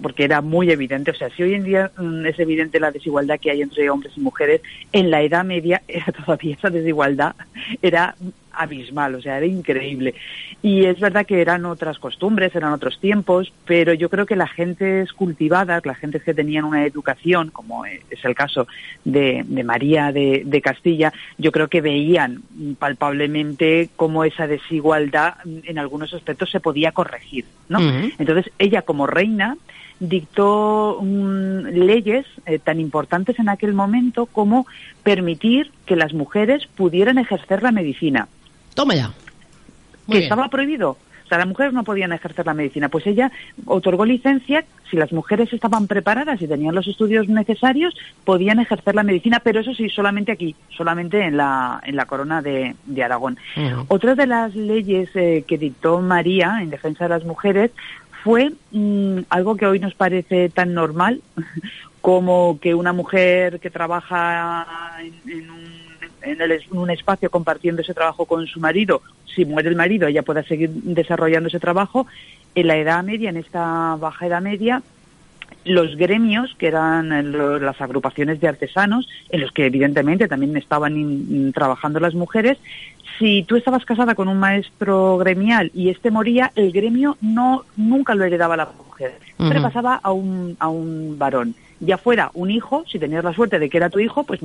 porque 0.02 0.24
era 0.24 0.42
muy 0.42 0.70
evidente, 0.70 1.12
o 1.12 1.16
sea, 1.16 1.30
si 1.30 1.44
hoy 1.44 1.54
en 1.54 1.64
día 1.64 1.92
mm, 1.98 2.26
es 2.26 2.40
evidente 2.40 2.80
la 2.80 2.92
desigualdad 2.92 3.40
que 3.40 3.52
hay 3.52 3.62
entre 3.62 3.90
hombres 3.90 4.14
y 4.18 4.20
mujeres, 4.22 4.62
en 4.92 5.10
la 5.10 5.22
Edad 5.22 5.46
Media 5.46 5.82
era 5.88 6.06
todavía 6.26 6.56
esa 6.56 6.70
desigualdad, 6.70 7.36
era 7.82 8.16
abismal, 8.58 9.16
o 9.16 9.22
sea, 9.22 9.38
era 9.38 9.46
increíble. 9.46 10.16
Y 10.62 10.86
es 10.86 11.00
verdad 11.00 11.26
que 11.26 11.42
eran 11.42 11.66
otras 11.66 12.00
costumbres, 12.00 12.56
eran 12.56 12.74
otros 12.74 13.00
tiempos, 13.00 13.52
pero 13.66 13.94
yo 13.94 14.10
creo 14.10 14.26
que 14.26 14.36
las 14.36 14.52
gentes 14.52 15.14
cultivadas, 15.14 15.86
las 15.86 15.98
gentes 15.98 16.24
que 16.24 16.34
tenían 16.34 16.66
una 16.66 16.86
educación, 16.86 17.50
como 17.52 17.86
es 17.86 18.24
el 18.24 18.36
caso 18.36 18.68
de, 19.04 19.44
María 19.64 20.12
de, 20.12 20.62
Castilla, 20.64 21.14
yo 21.38 21.52
creo 21.52 21.68
que 21.68 21.82
veían 21.82 22.42
palpablemente 22.80 23.90
cómo 23.96 24.24
esa 24.24 24.48
desigualdad 24.48 25.36
en 25.46 25.78
algunos 25.78 26.14
aspectos 26.14 26.50
se 26.50 26.60
podía 26.60 26.92
corregir, 26.92 27.46
¿no? 27.70 27.80
Entonces, 28.18 28.52
ella 28.58 28.82
como 28.82 29.06
reina 29.06 29.58
dictó 30.00 31.00
mm, 31.02 31.68
leyes 31.68 32.26
eh, 32.46 32.60
tan 32.60 32.80
importantes 32.80 33.40
en 33.40 33.50
aquel 33.50 33.74
momento 33.74 34.26
como 34.26 34.68
permitir 35.04 35.72
que 35.86 35.96
las 35.96 36.14
mujeres 36.14 36.68
pudieran 36.76 37.18
ejercer 37.18 37.64
la 37.64 37.72
medicina. 37.72 38.28
Toma 38.76 38.94
ya. 38.94 39.14
que 40.10 40.20
estaba 40.20 40.48
prohibido. 40.50 40.98
O 41.26 41.28
sea, 41.28 41.40
las 41.40 41.48
mujeres 41.48 41.74
no 41.74 41.84
podían 41.84 42.14
ejercer 42.14 42.46
la 42.46 42.54
medicina. 42.54 42.90
Pues 42.90 43.08
ella 43.08 43.32
otorgó 43.66 44.06
licencia, 44.06 44.64
si 44.92 44.96
las 44.96 45.12
mujeres 45.12 45.52
estaban 45.52 45.88
preparadas 45.88 46.40
y 46.40 46.48
tenían 46.48 46.76
los 46.76 46.88
estudios 46.88 47.28
necesarios, 47.28 47.96
podían 48.24 48.60
ejercer 48.60 48.94
la 48.94 49.02
medicina, 49.02 49.42
pero 49.44 49.62
eso 49.62 49.74
sí, 49.74 49.90
solamente 49.90 50.32
aquí, 50.32 50.56
solamente 50.70 51.26
en 51.26 51.38
la, 51.38 51.82
en 51.84 51.96
la 51.96 52.06
corona 52.06 52.44
de, 52.44 52.76
Aragón. 53.04 53.40
Otra 53.88 54.14
de 54.14 54.28
las 54.28 54.56
leyes 54.56 55.10
eh, 55.16 55.44
que 55.48 55.58
dictó 55.58 56.00
María 56.00 56.60
en 56.62 56.70
defensa 56.70 57.06
de 57.06 57.10
las 57.10 57.26
mujeres 57.26 57.72
fue 58.24 58.52
mm, 58.72 59.20
algo 59.30 59.56
que 59.56 59.66
hoy 59.66 59.80
nos 59.80 59.96
parece 59.96 60.50
tan 60.50 60.76
normal 60.76 61.22
como 62.02 62.60
que 62.60 62.76
una 62.76 62.94
mujer 62.94 63.60
que 63.60 63.72
trabaja 63.72 64.68
en, 65.00 65.50
un, 65.50 65.65
espacio 66.90 67.30
compartiendo 67.30 67.82
ese 67.82 67.94
trabajo 67.94 68.26
con 68.26 68.48
su 68.48 68.60
marido, 68.60 69.02
si 69.34 69.46
muere 69.46 69.70
el 69.70 69.76
marido, 69.76 70.08
ella 70.08 70.24
pueda 70.24 70.44
seguir 70.44 70.70
desarrollando 70.70 71.50
ese 71.50 71.60
trabajo. 71.60 72.08
En 72.56 72.68
la 72.68 72.78
Edad 72.78 73.04
Media, 73.04 73.30
en 73.30 73.38
esta 73.38 73.96
baja 73.98 74.28
Edad 74.28 74.42
Media, 74.42 74.82
los 75.66 75.96
gremios, 75.96 76.56
que 76.58 76.68
eran 76.68 77.32
las 77.62 77.82
agrupaciones 77.82 78.40
de 78.40 78.48
artesanos, 78.48 79.08
en 79.30 79.42
los 79.42 79.52
que 79.52 79.66
evidentemente 79.66 80.28
también 80.28 80.56
estaban 80.56 81.52
trabajando 81.54 82.00
las 82.00 82.14
mujeres, 82.14 82.58
si 83.20 83.44
tú 83.44 83.56
estabas 83.56 83.86
casada 83.86 84.16
con 84.16 84.28
un 84.28 84.38
maestro 84.38 85.18
gremial 85.18 85.72
y 85.74 85.90
este 85.90 86.12
moría, 86.12 86.52
el 86.56 86.72
gremio 86.72 87.18
no 87.22 87.64
nunca 87.78 88.14
lo 88.14 88.26
heredaba 88.26 88.56
a 88.56 88.58
la 88.58 88.70
mujer, 88.78 89.14
siempre 89.38 89.62
pasaba 89.62 90.00
a 90.02 90.12
un, 90.12 90.56
a 90.60 90.68
un 90.68 91.18
varón. 91.18 91.56
Ya 91.80 91.98
fuera 91.98 92.32
un 92.34 92.52
hijo, 92.52 92.86
si 92.90 93.00
tenías 93.00 93.24
la 93.24 93.34
suerte 93.34 93.60
de 93.60 93.70
que 93.70 93.78
era 93.78 93.90
tu 93.90 94.00
hijo, 94.00 94.24
pues 94.24 94.42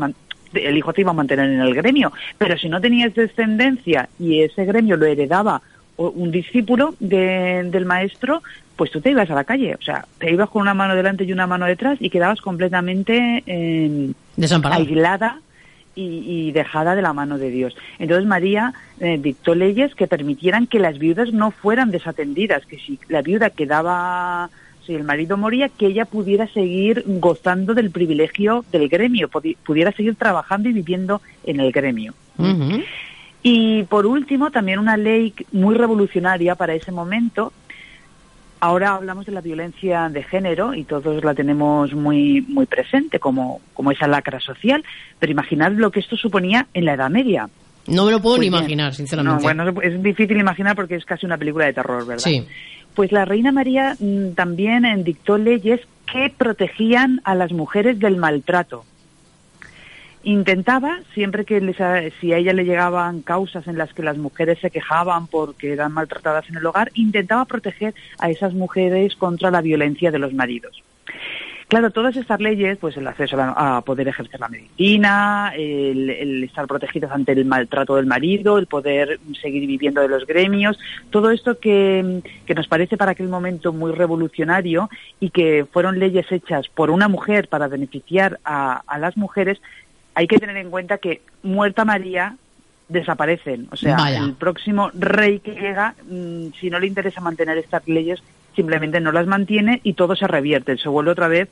el 0.54 0.76
hijo 0.76 0.92
te 0.92 1.02
iba 1.02 1.11
a 1.11 1.14
mantener 1.14 1.50
en 1.50 1.61
el 1.61 1.75
gremio. 1.75 2.12
Pero 2.38 2.57
si 2.59 2.69
no 2.69 2.80
tenías 2.80 3.14
descendencia 3.14 4.09
y 4.19 4.42
ese 4.42 4.64
gremio 4.64 4.97
lo 4.97 5.07
heredaba 5.07 5.62
un 5.97 6.30
discípulo 6.30 6.95
del 6.99 7.85
maestro, 7.85 8.42
pues 8.76 8.90
tú 8.90 9.00
te 9.00 9.11
ibas 9.11 9.30
a 9.30 9.35
la 9.35 9.45
calle. 9.45 9.75
O 9.75 9.83
sea, 9.83 10.07
te 10.19 10.33
ibas 10.33 10.49
con 10.49 10.62
una 10.62 10.75
mano 10.75 10.95
delante 10.95 11.25
y 11.25 11.33
una 11.33 11.47
mano 11.47 11.66
detrás 11.66 11.99
y 12.00 12.09
quedabas 12.09 12.40
completamente 12.40 13.42
eh, 13.47 14.12
aislada 14.64 15.40
y, 15.95 16.50
dejada 16.52 16.95
de 16.95 17.02
la 17.02 17.12
mano 17.12 17.37
de 17.37 17.50
Dios. 17.50 17.76
Entonces 17.99 18.26
María 18.26 18.73
eh, 19.00 19.19
dictó 19.21 19.54
leyes 19.54 19.95
que 19.95 20.07
permitieran 20.07 20.66
que 20.66 20.78
las 20.78 20.99
viudas 20.99 21.33
no 21.33 21.50
fueran 21.50 21.90
desatendidas, 21.90 22.64
que 22.64 22.78
si 22.78 22.99
la 23.09 23.21
viuda 23.21 23.50
quedaba, 23.50 24.49
si 24.87 24.94
el 24.94 25.04
marido 25.04 25.37
moría, 25.37 25.68
que 25.68 25.87
ella 25.87 26.04
pudiera 26.04 26.46
seguir 26.49 27.04
gozando 27.06 27.75
del 27.75 27.90
privilegio 27.90 28.64
del 28.72 28.88
gremio, 28.88 29.28
pudiera 29.28 29.92
seguir 29.92 30.16
trabajando 30.16 30.68
y 30.68 30.72
viviendo 30.72 31.20
en 31.44 31.60
el 31.60 31.72
gremio. 31.72 32.14
Y 33.42 33.84
por 33.84 34.06
último, 34.06 34.50
también 34.50 34.78
una 34.78 34.96
ley 34.96 35.34
muy 35.52 35.75
revolucionaria 35.75 36.54
para 36.54 36.75
ese 36.75 36.92
momento 36.92 37.52
Ahora 38.62 38.90
hablamos 38.90 39.25
de 39.25 39.32
la 39.32 39.40
violencia 39.40 40.10
de 40.10 40.22
género 40.22 40.75
y 40.75 40.84
todos 40.84 41.25
la 41.25 41.34
tenemos 41.34 41.94
muy 41.94 42.42
muy 42.42 42.66
presente 42.66 43.18
como, 43.18 43.62
como 43.72 43.90
esa 43.90 44.06
lacra 44.06 44.38
social, 44.38 44.84
pero 45.18 45.32
imaginad 45.32 45.72
lo 45.72 45.90
que 45.90 46.00
esto 46.00 46.14
suponía 46.14 46.66
en 46.75 46.84
la 46.84 46.92
Edad 46.92 47.08
Media. 47.08 47.49
No 47.90 48.04
me 48.06 48.12
lo 48.12 48.20
puedo 48.20 48.38
ni 48.38 48.50
pues 48.50 48.61
imaginar, 48.61 48.94
sinceramente. 48.94 49.42
bueno, 49.42 49.68
es 49.82 50.02
difícil 50.02 50.38
imaginar 50.38 50.76
porque 50.76 50.94
es 50.94 51.04
casi 51.04 51.26
una 51.26 51.38
película 51.38 51.66
de 51.66 51.73
terror, 51.73 52.06
¿verdad? 52.06 52.23
Sí. 52.23 52.47
Pues 52.94 53.12
la 53.12 53.25
reina 53.25 53.52
María 53.52 53.97
mm, 53.99 54.32
también 54.32 55.04
dictó 55.04 55.38
leyes 55.38 55.80
que 56.11 56.32
protegían 56.37 57.20
a 57.25 57.35
las 57.35 57.52
mujeres 57.52 57.99
del 57.99 58.16
maltrato 58.16 58.85
intentaba, 60.23 61.00
siempre 61.14 61.44
que 61.44 61.61
si 62.20 62.32
a 62.32 62.37
ella 62.37 62.52
le 62.52 62.64
llegaban 62.64 63.23
causas 63.23 63.66
en 63.66 63.78
las 63.78 63.92
que 63.94 64.02
las 64.02 64.18
mujeres 64.18 64.59
se 64.61 64.70
quejaban 64.70 65.26
porque 65.26 65.73
eran 65.73 65.92
maltratadas 65.92 66.49
en 66.50 66.56
el 66.56 66.66
hogar, 66.66 66.90
intentaba 66.94 67.44
proteger 67.44 67.94
a 68.18 68.30
esas 68.30 68.52
mujeres 68.52 69.16
contra 69.16 69.50
la 69.50 69.62
violencia 69.62 70.11
de 70.11 70.18
los 70.18 70.35
maridos. 70.35 70.82
Claro, 71.70 71.92
todas 71.92 72.16
estas 72.16 72.40
leyes, 72.40 72.78
pues 72.78 72.96
el 72.96 73.06
acceso 73.06 73.36
a, 73.40 73.80
poder 73.82 74.08
ejercer 74.08 74.40
la 74.40 74.48
medicina, 74.48 75.52
el, 75.56 76.42
estar 76.42 76.66
protegidos 76.66 77.12
ante 77.12 77.30
el 77.30 77.44
maltrato 77.44 77.94
del 77.94 78.06
marido, 78.06 78.58
el 78.58 78.66
poder 78.66 79.20
seguir 79.40 79.68
viviendo 79.68 80.00
de 80.00 80.08
los 80.08 80.26
gremios, 80.26 80.80
todo 81.10 81.30
esto 81.30 81.60
que, 81.60 82.22
nos 82.56 82.66
parece 82.66 82.96
para 82.96 83.12
aquel 83.12 83.28
momento 83.28 83.72
muy 83.72 83.92
revolucionario 83.92 84.90
y 85.20 85.30
que 85.30 85.64
fueron 85.72 86.00
leyes 86.00 86.26
hechas 86.32 86.66
por 86.66 86.90
una 86.90 87.06
mujer 87.06 87.46
para 87.46 87.68
beneficiar 87.68 88.40
a 88.42 88.98
las 88.98 89.16
mujeres, 89.16 89.62
hay 90.16 90.26
que 90.26 90.38
tener 90.38 90.56
en 90.56 90.70
cuenta 90.70 90.98
que 90.98 91.22
muerta 91.44 91.84
María 91.84 92.34
desaparecen. 92.88 93.68
O 93.70 93.76
sea, 93.76 93.96
el 94.10 94.34
próximo 94.34 94.90
rey 94.92 95.38
que 95.38 95.52
llega, 95.52 95.94
mm, 96.10 96.48
si 96.60 96.68
no 96.68 96.80
le 96.80 96.88
interesa 96.88 97.20
mantener 97.20 97.56
estas 97.58 97.86
leyes, 97.86 98.20
simplemente 98.54 99.00
no 99.00 99.12
las 99.12 99.26
mantiene 99.26 99.80
y 99.83 99.95
todo 99.95 100.16
se 100.16 100.26
revierte, 100.26 100.76
se 100.76 100.88
vuelve 100.88 101.12
otra 101.12 101.28
vez 101.28 101.49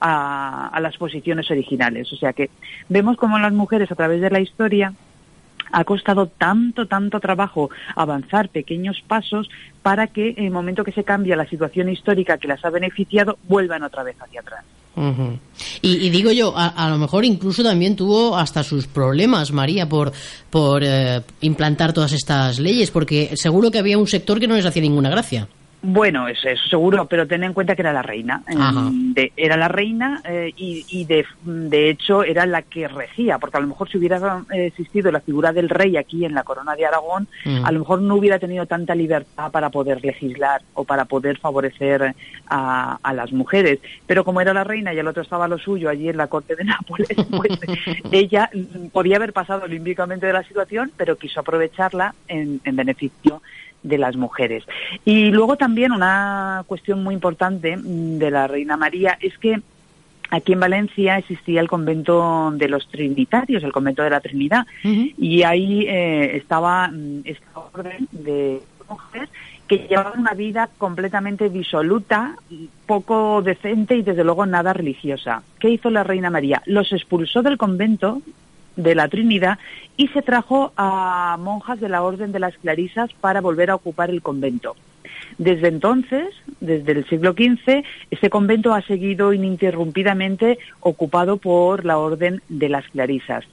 a, 0.00 0.68
a 0.68 0.80
las 0.80 0.96
posiciones 0.96 1.50
originales. 1.50 2.12
O 2.12 2.16
sea 2.16 2.32
que 2.32 2.50
vemos 2.88 3.16
como 3.16 3.38
las 3.38 3.52
mujeres 3.52 3.90
a 3.90 3.94
través 3.94 4.20
de 4.20 4.30
la 4.30 4.40
historia 4.40 4.92
ha 5.72 5.84
costado 5.84 6.26
tanto, 6.28 6.86
tanto 6.86 7.20
trabajo 7.20 7.70
avanzar 7.96 8.48
pequeños 8.48 9.02
pasos 9.06 9.50
para 9.82 10.06
que 10.06 10.30
en 10.36 10.44
el 10.44 10.50
momento 10.50 10.84
que 10.84 10.92
se 10.92 11.04
cambia 11.04 11.36
la 11.36 11.46
situación 11.46 11.88
histórica 11.88 12.38
que 12.38 12.48
las 12.48 12.64
ha 12.64 12.70
beneficiado, 12.70 13.38
vuelvan 13.48 13.82
otra 13.82 14.02
vez 14.02 14.16
hacia 14.20 14.40
atrás 14.40 14.64
y, 15.82 16.08
digo 16.08 16.32
yo, 16.32 16.54
a, 16.56 16.88
lo 16.88 16.96
mejor 16.96 17.24
incluso 17.24 17.62
también 17.62 17.96
tuvo 17.96 18.36
hasta 18.36 18.62
sus 18.62 18.86
problemas, 18.86 19.52
María, 19.52 19.88
por, 19.88 20.12
por 20.48 20.82
eh, 20.82 21.20
implantar 21.42 21.92
todas 21.92 22.12
estas 22.12 22.58
leyes, 22.58 22.90
porque 22.90 23.32
seguro 23.36 23.70
que 23.70 23.78
había 23.78 23.98
un 23.98 24.06
sector 24.06 24.40
que 24.40 24.48
no 24.48 24.56
les 24.56 24.64
hacía 24.64 24.82
ninguna 24.82 25.10
gracia. 25.10 25.48
Bueno, 25.88 26.26
eso, 26.26 26.48
eso, 26.48 26.68
seguro, 26.68 27.06
pero 27.06 27.28
ten 27.28 27.44
en 27.44 27.52
cuenta 27.52 27.76
que 27.76 27.82
era 27.82 27.92
la 27.92 28.02
reina. 28.02 28.42
Eh, 29.14 29.30
era 29.36 29.56
la 29.56 29.68
reina 29.68 30.20
eh, 30.24 30.52
y, 30.56 31.04
de, 31.04 31.24
de, 31.44 31.90
hecho 31.90 32.24
era 32.24 32.44
la 32.44 32.62
que 32.62 32.88
regía, 32.88 33.38
porque 33.38 33.58
a 33.58 33.60
lo 33.60 33.68
mejor 33.68 33.88
si 33.88 33.96
hubiera 33.96 34.44
existido 34.50 35.12
la 35.12 35.20
figura 35.20 35.52
del 35.52 35.68
rey 35.68 35.96
aquí 35.96 36.24
en 36.24 36.34
la 36.34 36.42
corona 36.42 36.74
de 36.74 36.86
Aragón, 36.86 37.28
mm. 37.44 37.64
a 37.64 37.70
lo 37.70 37.78
mejor 37.78 38.02
no 38.02 38.16
hubiera 38.16 38.40
tenido 38.40 38.66
tanta 38.66 38.96
libertad 38.96 39.52
para 39.52 39.70
poder 39.70 40.04
legislar 40.04 40.60
o 40.74 40.82
para 40.82 41.04
poder 41.04 41.38
favorecer 41.38 42.16
a, 42.48 42.98
a 43.00 43.12
las 43.12 43.32
mujeres. 43.32 43.78
Pero 44.08 44.24
como 44.24 44.40
era 44.40 44.52
la 44.52 44.64
reina 44.64 44.92
y 44.92 44.98
el 44.98 45.06
otro 45.06 45.22
estaba 45.22 45.46
lo 45.46 45.56
suyo 45.56 45.88
allí 45.88 46.08
en 46.08 46.16
la 46.16 46.26
corte 46.26 46.56
de 46.56 46.64
Nápoles, 46.64 47.14
pues 47.30 47.60
ella 48.10 48.50
podía 48.92 49.18
haber 49.18 49.32
pasado 49.32 49.68
límbicamente 49.68 50.26
de 50.26 50.32
la 50.32 50.42
situación, 50.42 50.90
pero 50.96 51.16
quiso 51.16 51.38
aprovecharla 51.38 52.12
en, 52.26 52.60
en 52.64 52.74
beneficio 52.74 53.40
de 53.86 53.98
las 53.98 54.16
mujeres. 54.16 54.64
Y 55.04 55.30
luego 55.30 55.56
también 55.56 55.92
una 55.92 56.64
cuestión 56.66 57.02
muy 57.02 57.14
importante 57.14 57.76
mm, 57.76 58.18
de 58.18 58.30
la 58.30 58.46
Reina 58.46 58.76
María 58.76 59.16
es 59.20 59.36
que 59.38 59.60
aquí 60.30 60.52
en 60.52 60.60
Valencia 60.60 61.18
existía 61.18 61.60
el 61.60 61.68
convento 61.68 62.50
de 62.54 62.68
los 62.68 62.88
Trinitarios, 62.88 63.62
el 63.62 63.72
convento 63.72 64.02
de 64.02 64.10
la 64.10 64.20
Trinidad, 64.20 64.66
y 64.82 65.42
ahí 65.42 65.86
eh, 65.88 66.36
estaba 66.36 66.88
mm, 66.88 67.20
esta 67.24 67.46
orden 67.72 68.08
de 68.10 68.60
mujeres 68.88 69.30
que 69.68 69.86
llevaban 69.88 70.20
una 70.20 70.34
vida 70.34 70.68
completamente 70.78 71.50
disoluta, 71.50 72.36
poco 72.86 73.42
decente 73.42 73.96
y 73.96 74.02
desde 74.02 74.22
luego 74.22 74.46
nada 74.46 74.72
religiosa. 74.72 75.42
¿Qué 75.58 75.70
hizo 75.70 75.90
la 75.90 76.04
Reina 76.04 76.30
María? 76.30 76.62
Los 76.66 76.92
expulsó 76.92 77.42
del 77.42 77.58
convento 77.58 78.22
de 78.76 78.94
la 78.94 79.08
Trinidad 79.08 79.58
y 79.96 80.08
se 80.08 80.22
trajo 80.22 80.72
a 80.76 81.36
monjas 81.40 81.80
de 81.80 81.88
la 81.88 82.02
Orden 82.02 82.32
de 82.32 82.38
las 82.38 82.56
Clarisas 82.58 83.10
para 83.20 83.40
volver 83.40 83.70
a 83.70 83.74
ocupar 83.74 84.10
el 84.10 84.22
convento. 84.22 84.76
Desde 85.38 85.68
entonces, 85.68 86.34
desde 86.60 86.92
el 86.92 87.08
siglo 87.08 87.32
XV, 87.32 87.84
este 88.10 88.30
convento 88.30 88.74
ha 88.74 88.82
seguido 88.82 89.32
ininterrumpidamente 89.32 90.58
ocupado 90.80 91.36
por 91.36 91.84
la 91.84 91.98
Orden 91.98 92.42
de 92.48 92.68
las 92.68 92.86
Clarisas. 92.88 93.44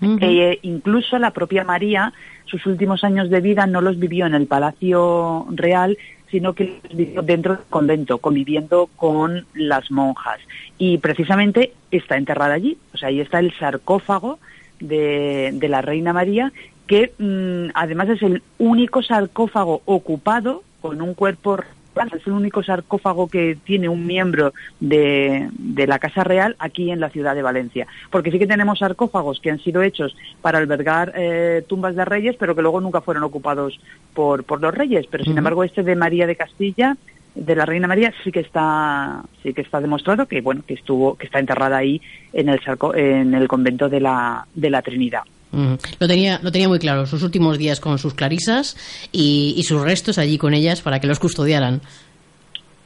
e 0.00 0.60
incluso 0.62 1.18
la 1.18 1.32
propia 1.32 1.64
María, 1.64 2.12
sus 2.44 2.64
últimos 2.66 3.02
años 3.02 3.30
de 3.30 3.40
vida 3.40 3.66
no 3.66 3.80
los 3.80 3.98
vivió 3.98 4.26
en 4.26 4.34
el 4.34 4.46
Palacio 4.46 5.46
Real, 5.50 5.98
sino 6.30 6.52
que 6.52 6.80
dentro 7.24 7.56
del 7.56 7.64
convento, 7.70 8.18
conviviendo 8.18 8.88
con 8.96 9.46
las 9.54 9.90
monjas. 9.90 10.40
Y 10.76 10.98
precisamente 10.98 11.72
está 11.90 12.16
enterrada 12.16 12.54
allí, 12.54 12.78
o 12.94 12.98
sea, 12.98 13.08
ahí 13.08 13.20
está 13.20 13.38
el 13.38 13.52
sarcófago 13.54 14.38
de, 14.80 15.50
de 15.54 15.68
la 15.68 15.82
Reina 15.82 16.12
María, 16.12 16.52
que 16.86 17.12
mm, 17.18 17.70
además 17.74 18.08
es 18.10 18.22
el 18.22 18.42
único 18.58 19.02
sarcófago 19.02 19.82
ocupado 19.84 20.62
con 20.80 21.00
un 21.02 21.14
cuerpo 21.14 21.58
es 22.06 22.26
el 22.26 22.32
único 22.32 22.62
sarcófago 22.62 23.28
que 23.28 23.58
tiene 23.64 23.88
un 23.88 24.06
miembro 24.06 24.52
de, 24.80 25.48
de, 25.52 25.86
la 25.86 25.98
Casa 25.98 26.24
Real 26.24 26.56
aquí 26.58 26.90
en 26.90 27.00
la 27.00 27.10
ciudad 27.10 27.34
de 27.34 27.42
Valencia. 27.42 27.86
Porque 28.10 28.30
sí 28.30 28.38
que 28.38 28.46
tenemos 28.46 28.78
sarcófagos 28.78 29.40
que 29.40 29.50
han 29.50 29.58
sido 29.58 29.82
hechos 29.82 30.16
para 30.40 30.58
albergar 30.58 31.12
eh, 31.16 31.64
tumbas 31.66 31.96
de 31.96 32.04
reyes, 32.04 32.36
pero 32.38 32.54
que 32.54 32.62
luego 32.62 32.80
nunca 32.80 33.00
fueron 33.00 33.24
ocupados 33.24 33.80
por, 34.14 34.44
por 34.44 34.60
los 34.60 34.74
reyes. 34.74 35.06
Pero 35.10 35.24
sin 35.24 35.38
embargo, 35.38 35.64
este 35.64 35.82
de 35.82 35.96
María 35.96 36.26
de 36.26 36.36
Castilla 36.36 36.96
de 37.34 37.54
la 37.54 37.66
Reina 37.66 37.86
María 37.86 38.12
sí 38.24 38.32
que 38.32 38.40
está 38.40 39.22
sí 39.42 39.54
que 39.54 39.60
está 39.60 39.80
demostrado 39.80 40.26
que 40.26 40.40
bueno 40.40 40.62
que 40.66 40.74
estuvo 40.74 41.14
que 41.14 41.26
está 41.26 41.38
enterrada 41.38 41.76
ahí 41.76 42.00
en 42.32 42.48
el 42.48 42.60
en 42.94 43.34
el 43.34 43.46
convento 43.46 43.88
de 43.88 44.00
la 44.00 44.46
de 44.54 44.70
la 44.70 44.82
Trinidad. 44.82 45.22
Lo 45.52 46.08
tenía, 46.08 46.40
lo 46.42 46.52
tenía 46.52 46.68
muy 46.68 46.78
claro, 46.78 47.06
sus 47.06 47.22
últimos 47.22 47.58
días 47.58 47.80
con 47.80 47.98
sus 47.98 48.14
clarisas 48.14 48.76
y, 49.12 49.54
y, 49.56 49.62
sus 49.62 49.82
restos 49.82 50.18
allí 50.18 50.36
con 50.36 50.52
ellas 50.52 50.82
para 50.82 51.00
que 51.00 51.06
los 51.06 51.18
custodiaran. 51.18 51.80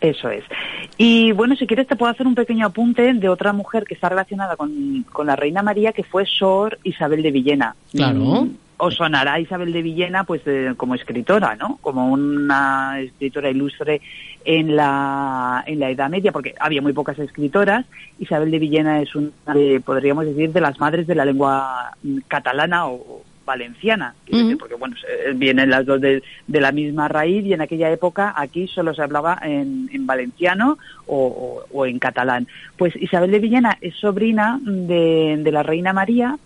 Eso 0.01 0.29
es. 0.31 0.45
Y 0.99 1.31
bueno, 1.33 1.55
si 1.55 1.67
quieres 1.67 1.87
te 1.87 1.95
puedo 1.95 2.11
hacer 2.11 2.27
un 2.27 2.35
pequeño 2.35 2.67
apunte 2.67 3.15
de 3.15 3.29
otra 3.29 3.53
mujer 3.53 3.85
que 3.85 3.95
está 3.95 4.09
relacionada 4.09 4.57
con, 4.57 5.05
con 5.13 5.29
la 5.29 5.37
Reina 5.37 5.63
María, 5.63 5.93
que 5.93 6.03
fue 6.03 6.27
Sor 6.27 6.79
Isabel 6.83 7.23
de 7.23 7.31
Villena. 7.31 7.77
Claro. 7.93 8.19
Mm, 8.19 8.57
os 8.85 8.97
sonará 8.97 9.39
Isabel 9.39 9.73
de 9.73 9.81
Villena 9.81 10.25
pues 10.25 10.43
como 10.77 10.97
escritora, 10.97 11.55
¿no? 11.55 11.79
Como 11.81 12.11
una 12.11 12.99
escritora 12.99 13.49
ilustre 13.49 14.01
en 14.45 14.75
la, 14.75 15.63
en 15.69 15.79
la 15.79 15.89
Edad 15.89 16.11
Media, 16.11 16.33
porque 16.33 16.57
había 16.59 16.83
muy 16.83 16.93
pocas 16.93 17.17
escritoras. 17.21 17.87
Isabel 18.19 18.51
de 18.51 18.59
Villena 18.59 19.01
es 19.01 19.15
una, 19.15 19.31
de, 19.55 19.81
podríamos 19.81 20.27
decir, 20.27 20.53
de 20.53 20.61
las 20.61 20.81
madres 20.81 21.07
de 21.07 21.15
la 21.15 21.25
lengua 21.25 21.93
catalana 22.27 22.89
o 22.89 23.23
valenciana, 23.45 24.17
porque 24.59 24.75
bueno, 24.75 24.97
vienen 25.37 25.71
las 25.71 25.87
dos 25.87 26.01
de, 26.01 26.21
la 26.49 26.73
misma 26.73 27.07
raíz 27.07 27.45
y 27.45 27.53
en 27.53 27.61
aquella 27.61 27.89
época 27.91 28.35
aquí 28.37 28.67
solo 28.67 28.95
se 28.95 29.03
hablaba 29.03 29.39
en, 29.43 29.91
en 29.93 30.07
valenciano 30.07 30.79
o, 31.07 31.63
o, 31.71 31.87
en 31.87 32.01
catalán. 32.01 32.49
Pues 32.77 32.97
Isabel 32.97 33.31
de 33.31 33.39
Villena 33.39 33.79
es 33.81 33.95
sobrina 33.95 34.59
de, 34.61 35.39
de 35.39 35.53
la 35.53 35.63
reina 35.63 35.93
María, 35.93 36.37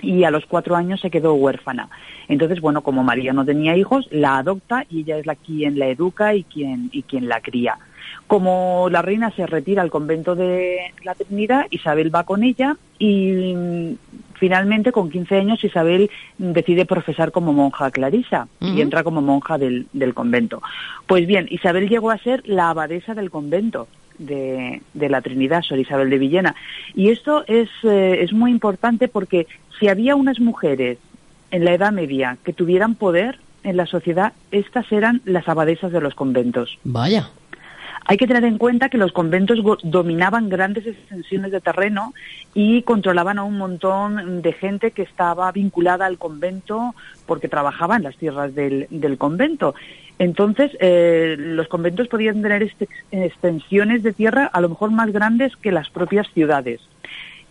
y 0.00 0.24
a 0.24 0.30
los 0.30 0.46
cuatro 0.46 0.76
años 0.76 1.00
se 1.00 1.10
quedó 1.10 1.34
huérfana. 1.34 1.88
Entonces, 2.28 2.60
bueno, 2.60 2.82
como 2.82 3.02
María 3.02 3.32
no 3.32 3.44
tenía 3.44 3.76
hijos, 3.76 4.08
la 4.10 4.38
adopta 4.38 4.84
y 4.90 5.00
ella 5.00 5.18
es 5.18 5.26
la 5.26 5.34
quien 5.34 5.78
la 5.78 5.88
educa 5.88 6.34
y 6.34 6.44
quien, 6.44 6.90
y 6.92 7.02
quien 7.02 7.28
la 7.28 7.40
cría. 7.40 7.78
Como 8.26 8.88
la 8.90 9.02
reina 9.02 9.30
se 9.30 9.46
retira 9.46 9.82
al 9.82 9.90
convento 9.90 10.34
de 10.34 10.78
la 11.04 11.14
Trinidad, 11.14 11.66
Isabel 11.70 12.14
va 12.14 12.24
con 12.24 12.42
ella 12.42 12.76
y 12.98 13.54
mm, 13.54 13.94
finalmente 14.34 14.90
con 14.90 15.10
15 15.10 15.36
años 15.36 15.62
Isabel 15.62 16.10
decide 16.38 16.86
profesar 16.86 17.30
como 17.30 17.52
monja 17.52 17.90
clarisa 17.90 18.48
y 18.60 18.80
entra 18.80 19.04
como 19.04 19.22
monja 19.22 19.58
del, 19.58 19.86
del 19.92 20.14
convento. 20.14 20.60
Pues 21.06 21.26
bien, 21.26 21.46
Isabel 21.50 21.88
llegó 21.88 22.10
a 22.10 22.18
ser 22.18 22.42
la 22.46 22.70
abadesa 22.70 23.14
del 23.14 23.30
convento 23.30 23.86
de, 24.18 24.82
de, 24.94 25.08
la 25.08 25.20
Trinidad, 25.20 25.62
Sor 25.62 25.78
Isabel 25.78 26.10
de 26.10 26.18
Villena. 26.18 26.54
Y 26.94 27.10
esto 27.10 27.44
es, 27.46 27.68
eh, 27.84 28.18
es 28.22 28.32
muy 28.32 28.50
importante 28.50 29.08
porque 29.08 29.46
si 29.78 29.88
había 29.88 30.16
unas 30.16 30.40
mujeres 30.40 30.98
en 31.50 31.64
la 31.64 31.74
Edad 31.74 31.92
Media 31.92 32.38
que 32.44 32.52
tuvieran 32.52 32.94
poder 32.94 33.38
en 33.62 33.76
la 33.76 33.86
sociedad, 33.86 34.32
estas 34.50 34.90
eran 34.92 35.22
las 35.24 35.48
abadesas 35.48 35.92
de 35.92 36.00
los 36.00 36.14
conventos. 36.14 36.78
Vaya. 36.84 37.30
Hay 38.08 38.18
que 38.18 38.28
tener 38.28 38.44
en 38.44 38.58
cuenta 38.58 38.88
que 38.88 38.98
los 38.98 39.10
conventos 39.10 39.58
dominaban 39.82 40.48
grandes 40.48 40.86
extensiones 40.86 41.50
de 41.50 41.60
terreno 41.60 42.14
y 42.54 42.82
controlaban 42.82 43.38
a 43.38 43.42
un 43.42 43.58
montón 43.58 44.42
de 44.42 44.52
gente 44.52 44.92
que 44.92 45.02
estaba 45.02 45.50
vinculada 45.50 46.06
al 46.06 46.16
convento 46.16 46.94
porque 47.26 47.48
trabajaba 47.48 47.96
en 47.96 48.04
las 48.04 48.16
tierras 48.16 48.54
del, 48.54 48.86
del 48.90 49.18
convento. 49.18 49.74
Entonces, 50.20 50.70
eh, 50.80 51.34
los 51.36 51.66
conventos 51.66 52.06
podían 52.06 52.40
tener 52.42 52.72
extensiones 53.10 54.04
de 54.04 54.12
tierra 54.12 54.46
a 54.46 54.60
lo 54.60 54.68
mejor 54.68 54.92
más 54.92 55.12
grandes 55.12 55.56
que 55.56 55.72
las 55.72 55.90
propias 55.90 56.26
ciudades. 56.32 56.80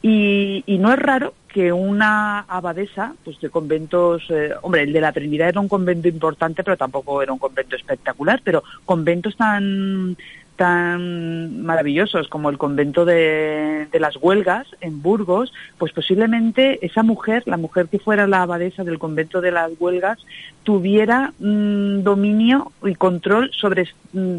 Y, 0.07 0.63
y, 0.67 0.77
no 0.77 0.93
es 0.93 0.99
raro 0.99 1.33
que 1.47 1.73
una 1.73 2.41
abadesa, 2.41 3.15
pues 3.23 3.39
de 3.41 3.49
conventos, 3.49 4.21
eh, 4.29 4.51
hombre, 4.61 4.83
el 4.83 4.93
de 4.93 5.01
la 5.01 5.11
Trinidad 5.11 5.49
era 5.49 5.59
un 5.59 5.67
convento 5.67 6.07
importante, 6.07 6.63
pero 6.63 6.77
tampoco 6.77 7.23
era 7.23 7.33
un 7.33 7.39
convento 7.39 7.75
espectacular, 7.75 8.39
pero 8.43 8.63
conventos 8.85 9.35
tan 9.35 10.15
tan 10.55 11.63
maravillosos 11.63 12.27
como 12.29 12.49
el 12.49 12.57
convento 12.57 13.03
de, 13.03 13.87
las 13.99 14.15
huelgas 14.17 14.67
en 14.81 15.01
Burgos, 15.01 15.53
pues 15.77 15.91
posiblemente 15.91 16.85
esa 16.85 17.03
mujer, 17.03 17.43
la 17.45 17.57
mujer 17.57 17.87
que 17.87 17.99
fuera 17.99 18.27
la 18.27 18.41
abadesa 18.41 18.83
del 18.83 18.99
convento 18.99 19.41
de 19.41 19.51
las 19.51 19.71
huelgas, 19.79 20.19
tuviera 20.63 21.33
mm, 21.39 22.03
dominio 22.03 22.71
y 22.83 22.95
control 22.95 23.51
sobre 23.53 23.87
mm, 24.13 24.37